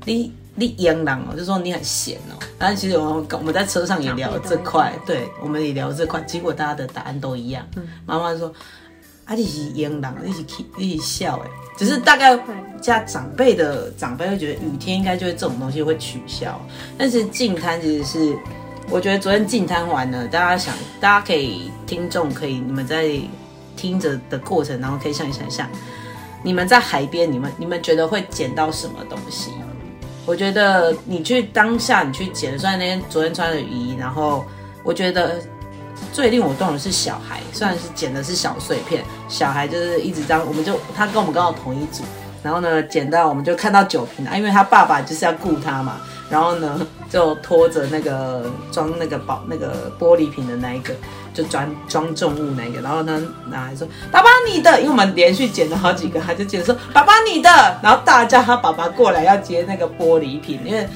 [0.06, 7.66] 你你烟狼哦，就说你很闲哦，然后其实我们我们在车上也聊这块，对，我们也聊这块，结果大家的答案都一样，
[8.06, 8.54] 妈妈说。
[9.26, 12.38] 啊，你是烟狼，你是气你是笑哎，只是大概
[12.82, 16.60] 家长辈的长辈会觉得雨天应该就会这种东西会取消，
[16.98, 18.38] 但是进摊其实是，
[18.90, 23.18] 我觉得昨天进摊完了，大家想，大家可以听众可以你们在
[23.84, 25.68] 听着的过程，然后可以想一想象，
[26.42, 29.52] 你们在海边，你们你们觉得会捡到什么东西？
[30.26, 34.46] 我觉得你去当下你去捡，虽然那天昨天穿的雨衣，然后
[34.86, 35.42] 我觉得
[36.14, 42.06] 最令我动的是小孩，虽然是捡的是小碎片，小孩就是一直这样，我们就他跟我们刚好同一组，
[42.42, 50.92] 然后呢捡到我们就看到酒瓶啊，因为他爸爸就是要顾他嘛，然后呢就拖着那个装那个宝那个玻璃瓶的那一个，
[51.32, 53.22] 就装装重物那个，然后呢
[53.52, 57.50] 拿来说爸爸你的，因为我们连续捡了好几个，他就接着说爸爸你的，
[57.84, 60.88] 然后大叫他爸爸过来要接那个玻璃瓶，因为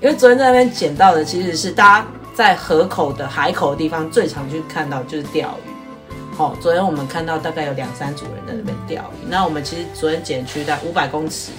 [0.00, 6.36] 因为昨天在那边捡到的其实是大家在河口的海口的地方最常去看到就是钓鱼。
[6.36, 9.26] 好、昨天我们看到大概有两三组人在那边钓鱼。
[9.28, 11.50] 那我们其实昨天捡去在五百公尺，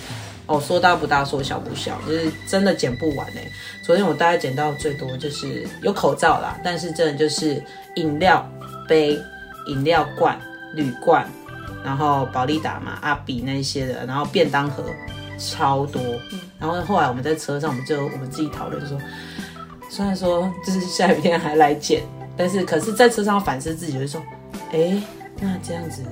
[0.52, 3.50] 哦，说大不大，说小不小，就是真的捡不完哎、
[3.82, 7.64] 昨天我大概捡到最多就是有口罩啦，但是真的就是
[7.96, 8.46] 饮料
[8.86, 9.18] 杯、
[9.68, 10.38] 饮料罐、
[10.74, 11.26] 铝罐，
[11.86, 14.84] 然后宝利达嘛、阿比那一些的，然后便当盒
[15.38, 16.02] 超多。
[16.60, 18.98] 然后后来我们在车上，我们就我们自己讨论说，
[19.90, 22.04] 虽然说就是下雨天还来捡，
[22.36, 24.22] 但是可是在车上反思自己，就是说，
[24.74, 25.02] 哎，
[25.40, 26.04] 那这样子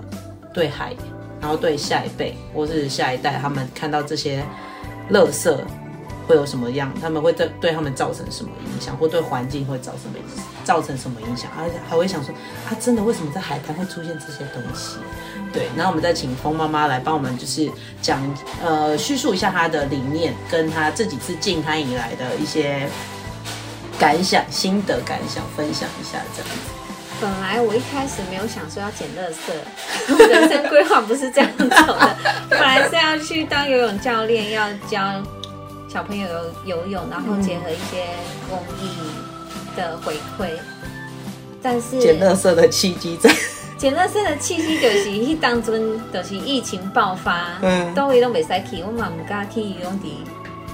[0.54, 0.96] 对海，
[1.42, 4.44] 然后对下一辈或是下一代，他们看到这些
[5.12, 5.56] 垃圾
[6.28, 6.92] 会有什么样？
[7.02, 10.16] 他们会对对他们造成什么影响，或对环境会造什么
[10.64, 11.50] 造成什么影响？
[11.58, 12.34] 而且还会想说，
[12.68, 14.98] 啊，真的为什么在海滩会出现这些东西？
[15.52, 17.68] 对，然后我们再请风妈妈来帮我们，就是
[18.02, 18.22] 讲
[18.64, 22.88] 呃叙述一下她的理念，跟她这几次进滩以来的一些
[23.98, 26.79] 感想、心得感想，分享一下这样子。
[27.22, 32.16] 本来我一开始没有想说要捡垃圾，我人生规划不是这样走的。
[32.50, 35.22] 本来是要去当游泳教练，要教
[35.88, 36.28] 小朋友
[36.66, 38.06] 游游泳，然后结合一些
[38.50, 38.96] 公益
[39.76, 40.50] 的回馈。
[41.62, 43.30] 但是捡垃圾的契机在，
[43.78, 50.08] 捡垃圾的契机就是迄当阵就是疫情爆发，嗯都位都袂使去，我嘛唔敢去游泳池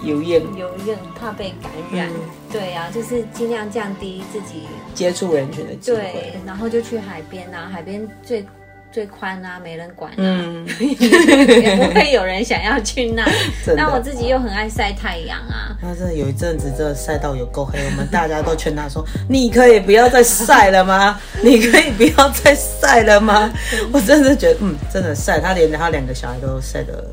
[0.03, 2.09] 游泳游泳，怕被感染。
[2.09, 2.13] 嗯
[2.51, 6.33] 对啊，就是尽量降低自己接触人群的机会对，。
[6.45, 8.45] 然后就去海边啊，海边最
[8.93, 13.25] 最宽啊，没人管啊，嗯， 也不会有人想要去那。
[13.75, 21.19] 那我自己又很爱晒太阳啊，那真的有一阵子真的晒到有够黑，我们大家都劝他说：“你可以不要再晒了吗？
[21.43, 23.51] 你可以不要再晒了吗？”
[23.91, 27.03] 我真的觉得，嗯，真的晒，他连他两个小孩都晒得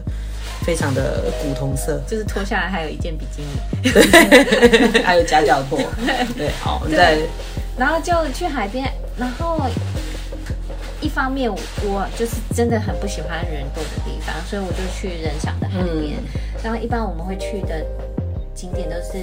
[0.64, 5.78] 非常的古铜色，就是脱下来还有一件比基尼，对， 还有夹脚拖，
[6.36, 7.18] 对，好，我们再
[7.76, 9.60] 然后就去海边，然后。
[11.00, 16.16] 一方面我就是真的很不喜欢人多的地方，所以我就去人少的海边。
[16.62, 17.84] 然后一般我们会去的
[18.62, 19.18] 景点都是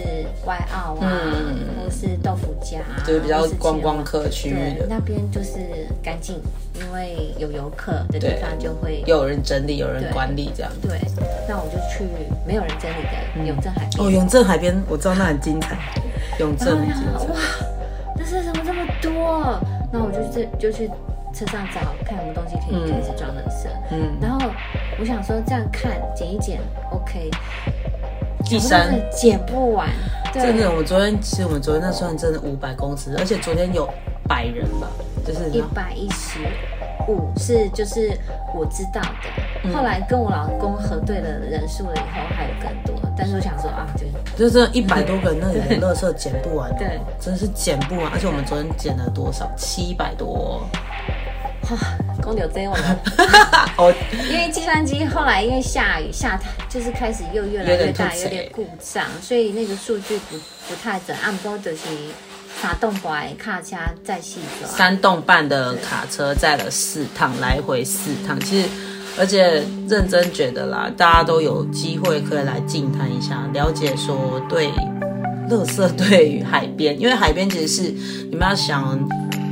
[0.45, 5.59] 外澳啊，嗯或是豆腐家啊，就是比较观光客区域对，的，那边就是
[6.03, 6.41] 干净，
[6.73, 10.69] 因为有游客的地方就会有人整理，有人管理这样。
[10.81, 10.99] 对。
[11.47, 12.03] 那我就去
[12.45, 14.05] 没有人整理的永正海边。
[14.05, 15.77] 哦，永正海边我知道那很精彩，
[16.37, 17.25] 永正很精彩。
[17.27, 17.39] 哇，
[18.17, 19.57] 但是怎么这么多？
[19.93, 20.89] 那我就这就去
[21.33, 23.69] 车上找看有没有东西可以开始装垃圾。
[23.89, 24.51] 嗯，然后
[24.99, 26.59] 我想说这样看剪一剪
[26.91, 27.31] ，OK。
[28.45, 28.93] 第三。
[29.11, 29.89] 捡不完，
[30.33, 33.87] 对真的，我昨天其实我们昨天那算真的五百公尺，而且昨天有
[34.27, 34.87] 百人吧，
[35.25, 36.39] 就是一百一十
[37.07, 38.11] 五是就是
[38.55, 44.05] 我知道的，后来跟我老公核对了人数了以后还有更多，但是我想说啊，就
[44.37, 48.07] 就是一百多个人，那里的垃圾捡不完、哦，对，真的是捡不完。
[48.11, 49.49] 而且我们昨天捡了多少？
[49.57, 51.77] 七百多、哦，
[52.29, 52.99] 哇，空调这样了。
[53.77, 53.93] 哦，
[54.29, 61.17] 因为计算机后来因为下雨下太，就是开始又越来越大，有点故障，所以那个数据不不太准。
[61.23, 61.87] 按不就是
[62.47, 68.39] 发动白卡车再细走，三栋半的卡车载了四趟，来回四趟。
[68.39, 68.69] 其实，
[69.17, 74.69] 而且认真觉得啦，大家都有机会可以来静谈一下，了解说对，
[75.49, 77.81] 乐色对于海边，因为海边其实是
[78.29, 78.99] 你们要想。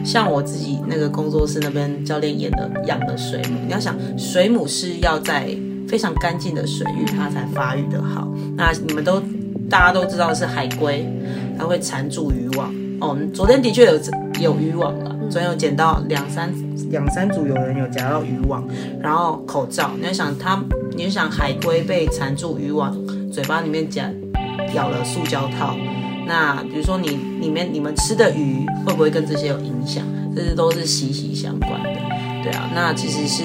[0.08, 5.50] 像我自己那个工作室那边教练演的养的水母，你要想水母是要在
[5.86, 8.26] 非常干净的水域它才发育的好。
[8.56, 9.22] 那你们都
[9.70, 11.06] 大家都知道是海龟，
[11.60, 12.74] 它会缠住渔网。
[13.02, 14.00] 哦，昨天的确有
[14.40, 16.54] 有渔网了，昨天有捡到两三
[16.90, 18.66] 两三组有人有夹到渔网，
[19.02, 19.92] 然后口罩。
[20.00, 20.58] 你要想它，
[20.96, 22.96] 你要想海龟被缠住渔网，
[23.30, 24.10] 嘴巴里面夹
[24.74, 25.76] 咬了塑胶套。
[26.28, 27.10] 那比如说你
[27.40, 30.04] 里面你们吃的鱼会不会跟这些有影响？
[30.36, 31.90] 这些都是息息相关的，
[32.44, 32.70] 对啊。
[32.76, 33.44] 那其实是，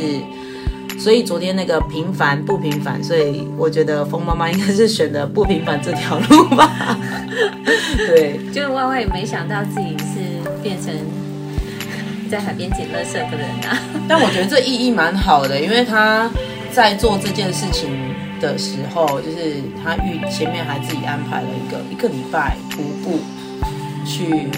[0.99, 6.99] 所以昨天那个平凡不平凡，所以我觉得风妈妈应该是选的不平凡这条路吧。
[7.97, 10.93] 对，就是万万也没想到自己是变成
[12.31, 13.79] 在海边捡垃圾的人啊。
[14.07, 16.31] 但我觉得这意义蛮好的，因为他
[16.71, 18.12] 在做这件事情。
[18.43, 23.21] 的时候，就是他预前面还自己安排了一个一个礼拜徒步
[24.05, 24.49] 去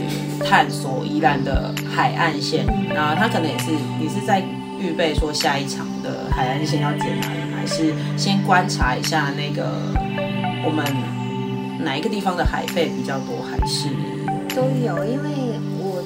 [0.40, 3.70] 探索宜兰的海岸线，然后他可能也是
[4.00, 4.42] 你是在
[4.80, 9.68] 预备说下一场的海岸线要捡哪里，还是先观察一下那个
[10.64, 10.82] 我们
[11.78, 13.90] 哪一个地方的海费比较多，还是
[14.56, 15.04] 都有？
[15.04, 15.28] 因为
[15.78, 16.02] 我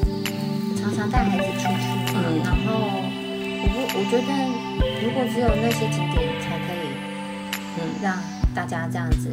[0.77, 2.75] 常常带孩子出去，嗯，然后
[3.63, 4.31] 我不我觉得
[5.01, 6.78] 如果只有那些景点才可以。
[8.03, 8.17] 让
[8.55, 9.31] 大家这样子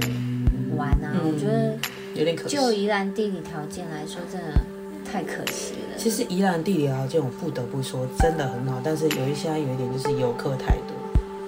[0.75, 1.77] 玩啊，我觉得
[2.13, 2.55] 有点可惜。
[2.55, 4.47] 就宜兰地理条件来说，真的
[5.09, 5.97] 太可惜了。
[5.97, 10.95] 其实宜兰地理条件，我不得不说真的很好，但是有一些有一点就是游客太多。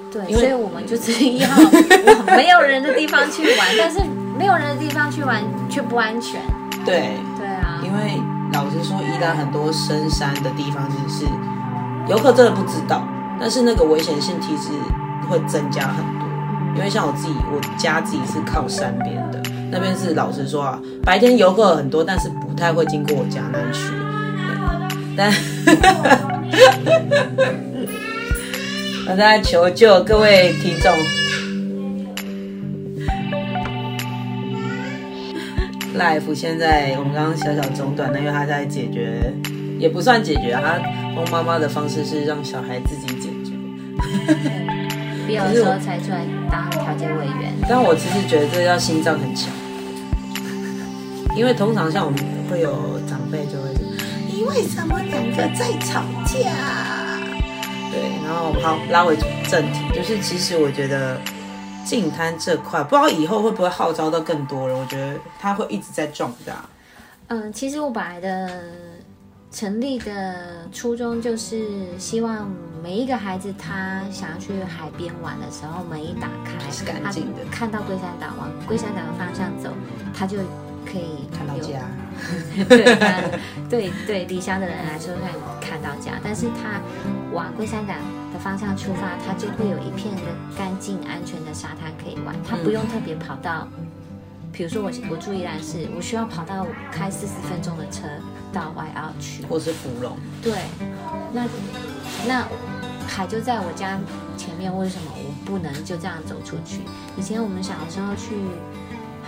[0.09, 1.49] 对，所以我们就是要
[2.13, 3.99] 往没有人的地方去玩，但是
[4.37, 6.39] 没有人的地方去玩却不安全。
[6.85, 7.81] 对，对啊。
[7.83, 8.19] 因为
[8.53, 11.31] 老实说，宜兰很多深山的地方其实是
[12.07, 13.05] 游客真的不知道，
[13.37, 14.69] 但是那个危险性其实
[15.29, 16.26] 会增加很多。
[16.75, 23.89] 因为像我自己，我家自己是靠山边的，那边是老实说啊，白天游客很多，但是不太会经过我家那区。
[25.15, 25.31] 但，
[29.09, 30.91] 我在求救各位听众
[35.97, 39.33] ，Life 现在我们刚刚小小中断那，因为他在解决，
[39.79, 40.79] 也不算解决，他
[41.15, 43.53] 风妈妈的方式是让小孩自己解决。
[45.27, 47.53] 必要的时候才出来当调解委员。
[47.67, 49.51] 但我其实觉得这要心脏很强，
[51.35, 53.83] 因为通常像我们会有长辈就会说，
[54.25, 57.19] 你为什么两个在吵架？
[57.91, 59.17] 对，然后好拉回
[59.49, 61.19] 正题，就是其实我觉得
[61.85, 66.65] 净滩这块，不知道以后会不会号召到更多人，我觉得他会一直在壮大。
[67.27, 68.49] 嗯，其实我本来的。
[69.49, 71.65] 成立的初衷就是
[71.97, 79.69] 希望每一个孩子他想要去海边玩的时候，门一打开，是干净的，看到龟山岛往龟山岛的方向走，
[80.13, 80.37] 他就
[80.85, 81.79] 可以看到家。
[82.67, 82.83] 对
[83.69, 86.79] 对对，离乡的人来说可以看到家，但是他
[87.33, 87.93] 往龟山岛
[88.33, 90.21] 的方向出发，他就会有一片的
[90.57, 93.67] 干净安全的沙滩可以玩，他不用特别跑到，
[94.51, 98.03] 比如说我我住宜兰市，我需要跑到开四十分钟的车。
[98.53, 100.17] 到外澳去，或是芙蓉。
[100.41, 100.53] 对，
[101.33, 101.43] 那
[102.25, 102.47] 那
[103.07, 103.99] 海就在我家
[104.37, 106.81] 前面，为什么我不能就这样走出去？
[107.17, 108.35] 以前我们小的时候去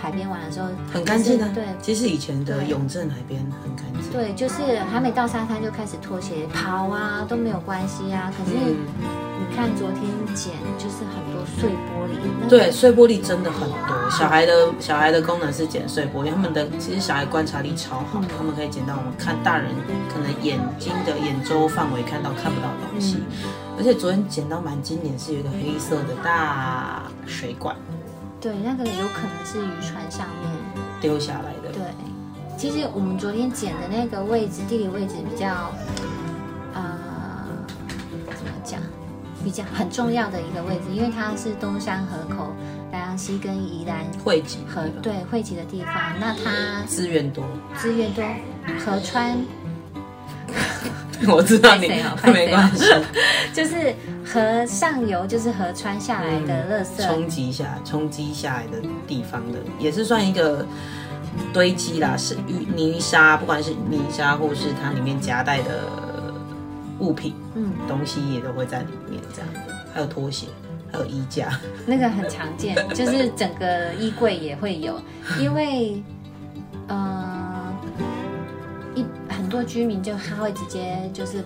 [0.00, 1.48] 海边玩的时候，很干净的。
[1.50, 4.10] 对，其实以前的永镇海边很干净。
[4.12, 8.32] 对，就是还没到沙滩就开始脱鞋跑啊，都没有关系啊。
[8.36, 8.56] 可是。
[9.40, 10.02] 你看昨天
[10.34, 14.10] 捡就是很多碎玻璃，对，碎玻璃真的很多。
[14.10, 19.70] 小孩的小孩的功能是捡碎玻璃，他们的其实小孩观察力超好，他们可以捡到我们看大人
[20.12, 23.16] 可能眼睛的眼周范围看到看不到的东西。
[23.78, 27.74] 而且昨天捡到蛮经典，是有一个黑色的大水管。
[28.40, 30.50] 对，那个有可能是渔船上面
[31.00, 31.72] 丢下来的。
[31.72, 31.82] 对，
[32.56, 35.70] 其实我们昨天捡的那个位置，地理位置比较。
[36.72, 37.44] 呃，
[38.26, 38.80] 怎么讲
[39.44, 42.54] 比较很重要的一个位置，因为它是东山河口、
[42.90, 45.94] 南阳溪跟宜兰汇集河对汇集的地方。
[46.18, 47.44] 那它资源多，
[47.76, 48.24] 资源多，
[48.84, 49.36] 河川。
[51.28, 51.88] 我知道你
[52.32, 52.84] 没关系，
[53.52, 53.94] 就是
[54.24, 57.04] 河上游，就是河川下来的垃圾。
[57.06, 60.64] 冲击下来，冲击下来的地方的，也是算一个
[61.52, 65.84] 堆积啦，是泥泥沙，不管是泥沙或是它里面夹带的。
[67.00, 69.48] 物品，嗯，东西也都会在里面这样，
[69.94, 70.48] 还有拖鞋，
[70.92, 75.00] 还有衣架，那个很常见，就是整个衣柜也会有，
[75.38, 76.02] 因为
[76.88, 77.39] 呃，一很
[79.50, 81.38] 多居民就他会直接就是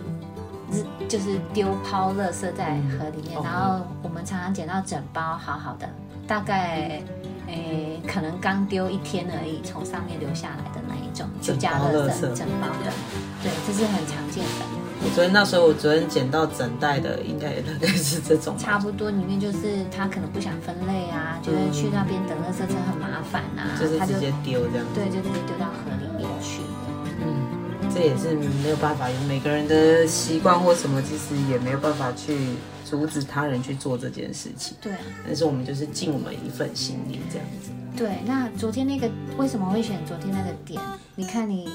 [0.70, 5.88] 日就是丢抛垃圾在河里面，哦然后我们常常捡到整包好好的，
[6.26, 7.02] 大概
[7.46, 12.92] 诶可能刚丢一天而已，从上面流下来的那一种居整家垃圾垃圾整包的，
[13.42, 14.84] 对，这是很常见的。
[15.04, 18.56] 我昨天那时候，我昨天捡到整袋的，应该也大概是这种。
[18.56, 24.86] 差不多里面就是他可能不想分类啊，觉得去那边等垃圾车很麻烦啊，他就就是直接丢这样。
[24.94, 25.92] 对，就直接丢到河
[27.94, 32.36] 这也是没有办法，有每个人的习惯或什么，其实也没有办法去
[32.84, 34.76] 阻止他人去做这件事情。
[34.82, 37.70] 对啊但是我们就是尽我们一份心力这样子。
[37.96, 40.82] 对，那昨天那个为什么会选昨天那个点？
[41.14, 41.68] 你看你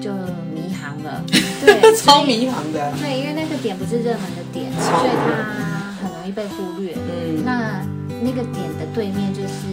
[0.00, 0.12] 就
[0.54, 1.20] 迷航了，
[1.60, 2.92] 对，超迷航的。
[3.00, 6.94] 对，因为那个点不是热门的点，所以它很容易被忽略。
[6.94, 7.84] 嗯，那
[8.22, 9.66] 那个点的对面就是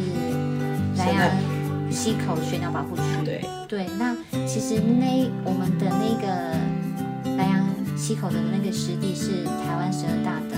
[0.95, 1.29] 南洋
[1.93, 3.03] 溪口水鸟保护区。
[3.23, 4.15] 对，对，那
[4.47, 6.27] 其实那我们的那个
[7.37, 7.63] 南洋
[7.95, 10.57] 溪口的那个湿地是台湾十二大的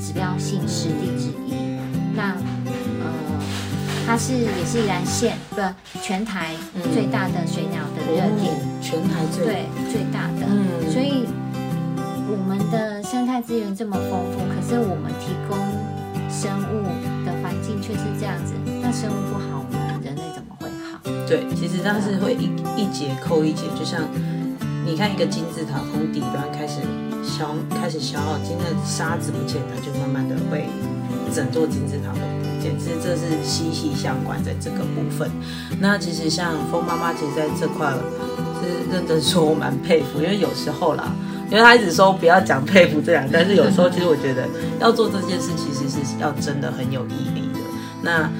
[0.00, 1.76] 指标性湿地之一。
[2.14, 2.36] 那
[3.02, 3.12] 呃，
[4.06, 5.60] 它是也是宜兰县不
[6.00, 6.54] 全台
[6.94, 10.46] 最大的水鸟的热点，哦全台最对最大的。
[10.46, 11.26] 嗯所以
[12.28, 15.56] 我们的生态资源这么丰富，可是我们提供
[16.30, 16.84] 生物
[17.24, 19.81] 的环境却是这样子，那生物不好，我们人类怎么会好？
[21.32, 22.44] 对，其实它是会一
[22.76, 24.02] 一节扣一节，就像
[24.84, 26.80] 你看一个金字塔从底端开始
[27.24, 30.68] 消开始消耗，今天的沙子不见，它就慢慢的会
[31.34, 32.78] 整座金字塔都不见。
[32.78, 35.30] 其实这是息息相关在这个部分。
[35.80, 37.90] 那其实像风妈妈，其实在这块
[38.60, 41.14] 是认真说，我蛮佩服，因为有时候啦。
[41.50, 44.46] 因为她一直说不要讲佩服这样，但是有时候其实我觉得
[44.78, 47.60] 要做这件事，其实是要真的很有毅力的。
[48.02, 48.30] 那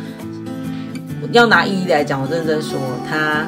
[1.33, 2.79] 要拿意义来讲，我认真说，
[3.09, 3.47] 他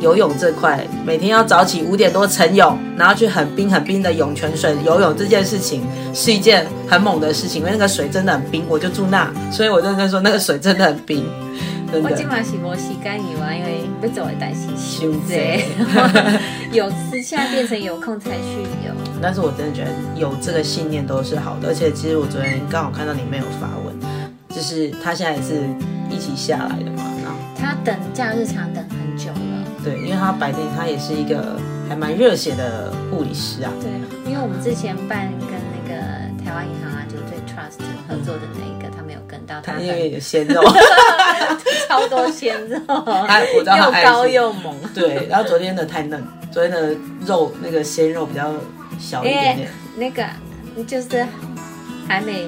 [0.00, 11.24] 游泳这块，每天要早起五点多晨泳，然后去很冰很冰的涌泉水游泳这件事情，是一件很猛的事情，因为那个水真的很冰，我就住那，所以我认真说那个水真的很冰，
[11.92, 12.10] 真我。
[12.10, 18.92] 今晚是无时间游啊，因为要做的代志休休息息，有时现在变成有空才去游。
[19.22, 23.94] 但是我真的觉得有这个信念都是好的，而且其实我昨天刚好看到里面有发文，
[24.50, 25.62] 就是他现在也是
[26.14, 31.58] 一起下来的嘛，然后他等假日常等很久了，对，因为他白天他也是一个
[31.88, 33.90] 还蛮热血的护理师啊，对，
[34.30, 36.00] 因为我们之前办跟那个
[36.44, 40.62] 台湾银行啊，就是对 Trust 合作的那一个，他没有跟到，他他因为有鲜肉，
[41.88, 44.74] 超多鲜肉，他我知道他又高又猛。
[44.94, 46.94] 对，然后昨天的太嫩，昨天的
[47.26, 48.52] 肉那个鲜肉比较
[48.98, 49.68] 小一点因点。
[49.68, 50.24] 为，那个
[50.84, 51.26] 就是
[52.06, 52.46] 还没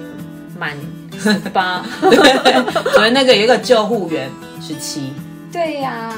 [0.59, 1.06] 满十
[1.53, 5.13] 八， 昨天那个有一个救护员十七，
[5.53, 6.13] 对呀、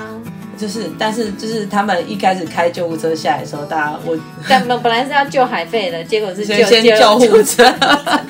[0.56, 4.18] 就是但是就是他们一开始开救护车下来的时候，大家我
[4.48, 7.72] 但本本来是要救海费的，结果是救先先救护车，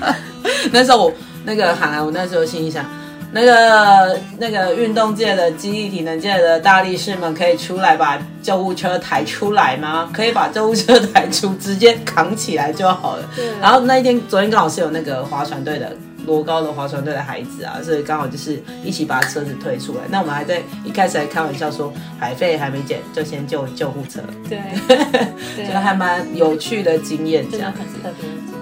[0.73, 1.13] 那时候我
[1.45, 2.85] 那个喊，我那时候心里想。
[3.31, 10.09] 那个那个运动界的、激励体能界的大力士们，可以出来把救护车抬出来吗？
[10.15, 13.29] 可以把救护车抬出，直接扛起来就好了。
[13.61, 15.95] 然后那一天，昨天刚好是有那个划船队的
[16.27, 20.01] 罗高的划船队的孩子啊，所以刚好就是一起把车子推出来。
[20.11, 24.59] 那我们还在一开始还开玩笑说，海费还没减，就先救救护车，对，
[25.57, 27.81] 对就还蛮有趣的经验这样子。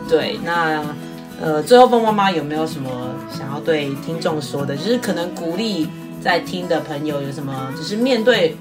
[0.09, 0.84] 对，那
[1.40, 2.90] 呃，最后风妈妈有没有什么
[3.36, 4.76] 想要对听众说的？
[4.76, 5.88] 就是可能鼓励
[6.22, 8.57] 在听的朋友有什么，就是面对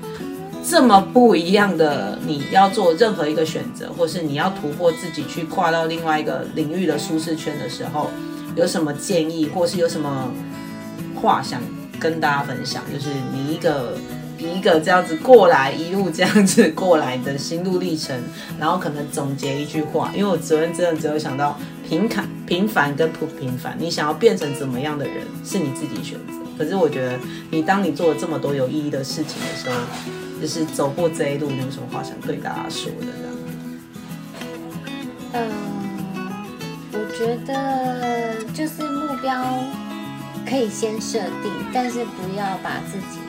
[0.67, 8.09] 这么不一样的，你要做任何一个选择，或是你要突破自己去跨到另外一个领域的舒适圈的时候，
[8.56, 10.32] 有什么建议，或是有什么
[11.16, 11.62] 话想
[11.99, 12.84] 跟大家分享？
[12.91, 13.97] 就是你一个。
[14.38, 18.16] 一个这样子过来，一路这样子过来的心路历程，
[18.60, 26.34] 然后可能总结一句话，因为我昨天真的只有想到平坎、平凡跟不平凡，你想要变成怎么样的人是你自己选择。
[26.58, 27.18] 可是我觉得，
[27.49, 29.76] 你当你做了这么多有意义的事情的时候，
[30.41, 33.08] 就是走过这一路，你有什么话想对大家说的？
[35.32, 35.49] 这样嗯，
[37.18, 39.63] 觉得就是目标
[40.45, 43.20] 可以先设定，但是不要把自己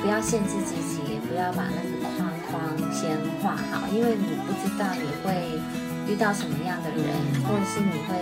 [0.00, 5.60] 不要限制自己，也不要把那个框框先画好，因为你不知道你会
[6.06, 7.04] 遇到什么样的人，
[7.42, 8.14] 或者是你会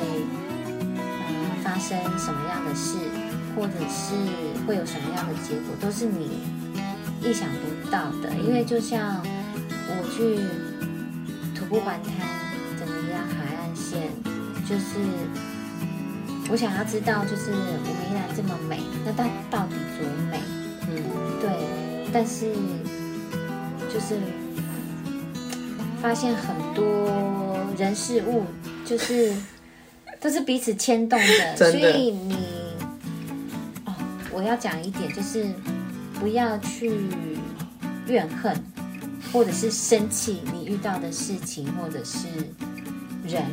[0.64, 2.96] 嗯发生什么样的事，
[3.54, 4.16] 或者是
[4.66, 6.40] 会有什么样的结果，都是你
[7.22, 8.34] 意想不到的。
[8.34, 9.22] 因为就像
[9.88, 10.40] 我去。
[11.54, 12.37] 土不管它怎么样，海岸线
[14.68, 14.98] 就是
[16.50, 20.40] 我想要知道，就是我们依然这么美，那它到底多美？
[20.90, 21.02] 嗯，
[21.40, 22.52] 对，但是
[23.92, 24.18] 就是
[26.00, 27.10] 发现很多
[27.76, 28.44] 人事物
[28.84, 29.32] 就是
[30.20, 32.34] 都是彼此牵动的， 所以你
[33.84, 33.94] 哦，
[34.32, 35.46] 我要讲一点，就是
[36.20, 36.90] 不要去
[38.06, 38.54] 怨恨
[39.32, 42.26] 或者是生气你遇到的事情或者是
[43.26, 43.44] 人，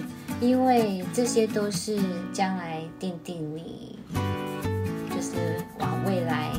[0.41, 1.97] 因为这些都是
[2.33, 3.97] 将来奠定你
[5.09, 6.51] 就是往未来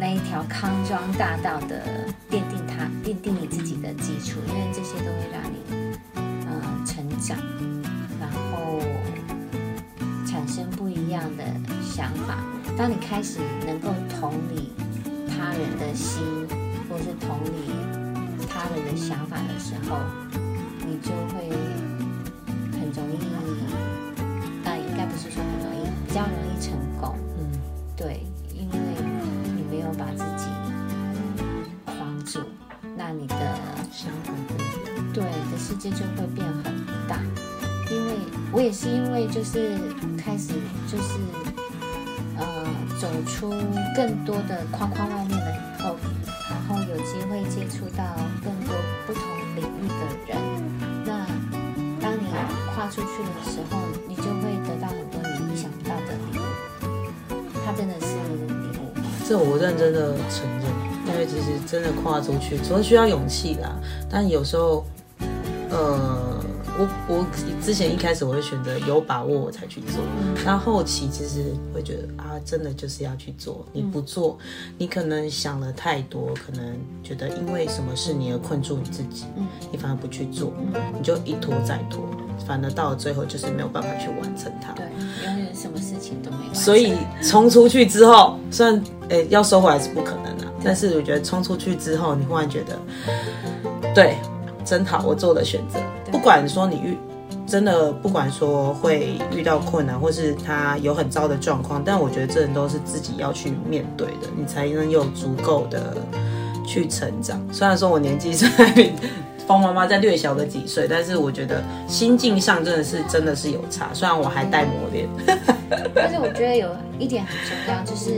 [0.00, 1.82] 那一条康庄大道的
[2.30, 5.56] 奠定它奠定你自己的基础，因为这些都会让你
[6.24, 7.36] 呃成长，
[8.20, 8.80] 然后
[10.26, 11.44] 产生不一样的
[11.82, 12.38] 想法。
[12.76, 14.72] 当你开始能够同理
[15.28, 16.22] 他人的心，
[16.88, 17.70] 或是同理
[18.48, 19.98] 他人的想法的时候，
[20.86, 21.50] 你就会
[22.94, 23.18] 容易，
[24.64, 27.16] 呃，应该不是说很容易，比较容易成功。
[27.38, 27.40] 嗯，
[27.96, 28.76] 对，因为
[29.56, 30.48] 你没有把自己
[31.84, 32.40] 框住，
[32.96, 33.34] 那你的
[33.90, 35.12] 想法不一样。
[35.12, 36.72] 对的世界就会变很
[37.08, 37.18] 大。
[37.90, 38.14] 因为
[38.52, 39.76] 我也是因为就是
[40.16, 40.54] 开始
[40.90, 41.18] 就是
[42.38, 42.64] 呃
[42.98, 43.50] 走出
[43.94, 45.96] 更多的框框外面了以后，
[46.48, 48.04] 然后有机会接触到
[48.42, 48.74] 更多
[49.06, 49.22] 不同
[49.56, 50.38] 领域的人，
[53.02, 53.78] 出去的时候，
[54.08, 56.42] 你就会得到很多你意想不到的礼物。
[57.64, 58.06] 它真的是
[58.46, 58.80] 礼物。
[59.26, 60.66] 这我认真的承认，
[61.06, 63.76] 因为其实真的跨出去，除了需要勇气啦，
[64.10, 64.84] 但有时候，
[65.70, 66.44] 呃，
[66.78, 67.26] 我我
[67.60, 70.00] 之前一开始我会选择有把握我才去做，
[70.44, 74.38] 但后期其实会觉得啊，真的就是要去做，你不做，
[74.78, 79.26] 你可能想了太多，可能觉得因为什么事你而困住你自己，
[79.70, 80.52] 你反而不去做，
[80.96, 82.04] 你就一拖再拖，
[82.46, 84.72] 反而到了最后就是没有办法去完成它。
[84.72, 84.86] 对，
[85.24, 86.54] 永远什么事情都没完成。
[86.54, 92.78] 所以冲出去之后，虽然诶、要收回来是不可能的、但是我觉得冲出去之后，你忽然觉得，
[93.94, 94.16] 对，
[94.64, 95.78] 真好，我做了选择。
[96.10, 96.96] 不管说你遇
[97.46, 105.96] 真的，不管说会遇到困难，或是他有很糟的状况，但我觉得这人都是自己要去面对的，你才能有足够的
[106.66, 107.38] 去成长。
[107.52, 108.92] 虽然说我年纪是比
[109.46, 113.88] 风妈妈再略小个几岁，但是我觉得心境上真的是真的是有差。
[113.92, 115.08] 虽然我还待磨练。
[115.94, 116.68] 但是我觉得有
[116.98, 118.10] 一点很重要，就是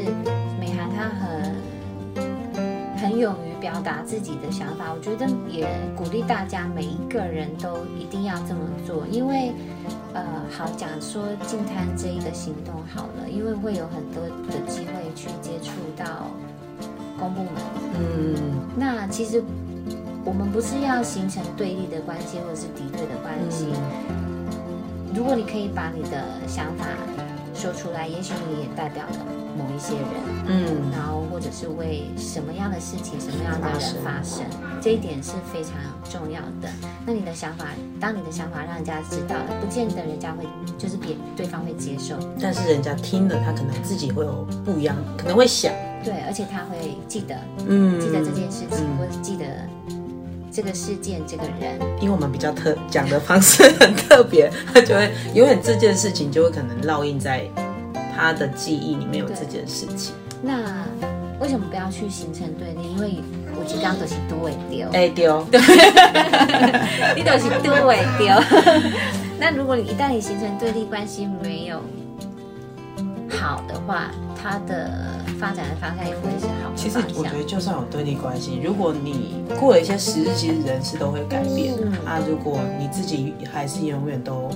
[0.60, 1.54] 美涵她很
[3.00, 4.92] 很勇于表达自己的想法。
[4.92, 5.66] 我觉得也
[5.96, 9.52] 鼓励大家每一个人都一定要这么做，因为
[10.12, 16.28] 呃，好讲说净滩这一个行动好了，因为会有很多的机会去接触到
[17.18, 17.52] 公部门。
[17.96, 18.34] 嗯，
[18.76, 19.42] 那其实
[20.24, 23.68] 我们不是要形成对立的关系，或者是敌对的关系。
[25.14, 26.86] 如果你可以把你的想法
[27.54, 29.16] 说出来，也许你也代表了
[29.56, 30.04] 某一些人，
[30.46, 34.44] 嗯，然后或者是为什么样的事情、什么样的人发生，
[34.80, 35.74] 这一点是非常
[36.10, 36.68] 重要的。
[37.06, 37.66] 那你的想法，
[38.00, 40.44] 当你的想法让人家知道了，不见得人家会
[40.76, 45.72] 就是别对方会接受，但是人家听了，他可能自己会有不一样，可能会想，
[46.02, 47.36] 对，而且他会记得
[47.68, 49.44] 嗯，记得这件事情，或者记得
[50.54, 51.78] 这个事件、这个人。
[52.00, 57.44] 因为我们比较特讲的方式很特别，他就会永远这件事情就会可能烙印在
[58.14, 60.14] 他的记忆里面有这件事情。
[60.40, 60.86] 那
[61.40, 62.92] 为什么不要去形成对立？
[62.94, 63.16] 因为
[63.56, 65.44] 我刚刚都是都会丢，哎丢，
[67.16, 68.30] 你都是都会丢。
[69.40, 71.80] 那如果你一旦你形成对立关系没有
[73.28, 74.10] 好的话，
[74.44, 74.90] 它的
[75.40, 77.30] 发展的方向也不会是好的其实我觉。
[77.30, 82.20] 得就算有对立关系，如果你过了一些时日，其实人事都会改变、嗯啊。
[82.28, 84.50] 如果你自己还是永远都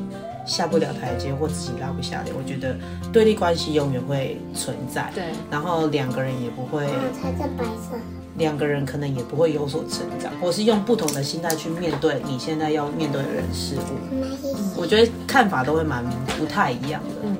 [0.44, 2.76] 下不了台阶，或自己拉不下脸，我觉得
[3.10, 5.10] 对立关系永远会存在。
[5.14, 6.86] 对，然后两个人也不会，
[7.18, 7.96] 才是白色。
[8.36, 14.14] 两个人可能也不会有所成长，或是用不同的心态去面对你现在要面对的人事物。
[14.36, 14.54] 谢谢。
[14.76, 16.04] 我觉得看法都会蛮
[16.38, 17.16] 不太一样的。
[17.24, 17.36] 嗯，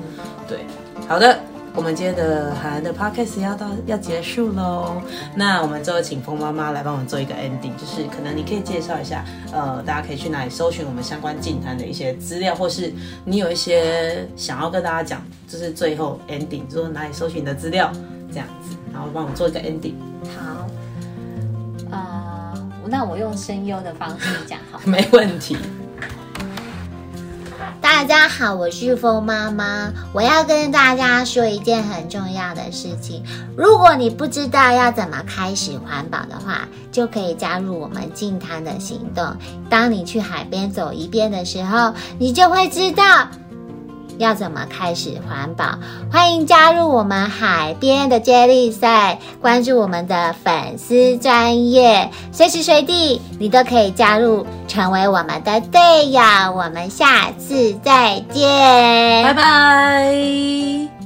[0.49, 0.61] 对，
[1.07, 1.38] 好的，
[1.78, 5.00] 我们今天的海岸的 podcast 要到要结束喽。
[5.36, 12.92] 那我们最后请风妈妈来帮我们做一个 ending，就是可能你可以介绍一下，呃，大家可以去哪里搜寻我们相关净滩的一些资料，或是
[13.24, 17.92] 你有一些想要跟大家讲，就是最后 ending，说哪里搜寻的资料
[18.32, 19.94] 这样子，然后帮我们做一个 ending。
[20.36, 20.66] 好。
[21.92, 24.82] 呃，那我用声优的方式讲好了。
[24.90, 25.56] 没问题。
[27.80, 29.92] 大家好，我是风妈妈。
[30.12, 33.22] 我要跟大家说一件很重要的事情。
[33.56, 39.36] 如果你不知道要怎么开始环保的话，就可以加入我们净滩的行动。
[39.68, 43.28] 当你去海边走一遍的时候，你就会知道
[44.18, 45.78] 要怎么开始环保。
[46.12, 56.20] 欢迎加入我们海边的接力赛，关注我们的粉丝专业，随时随地你都可以加入，成为我们的队友。
[56.54, 60.97] 我们下次再见，拜拜。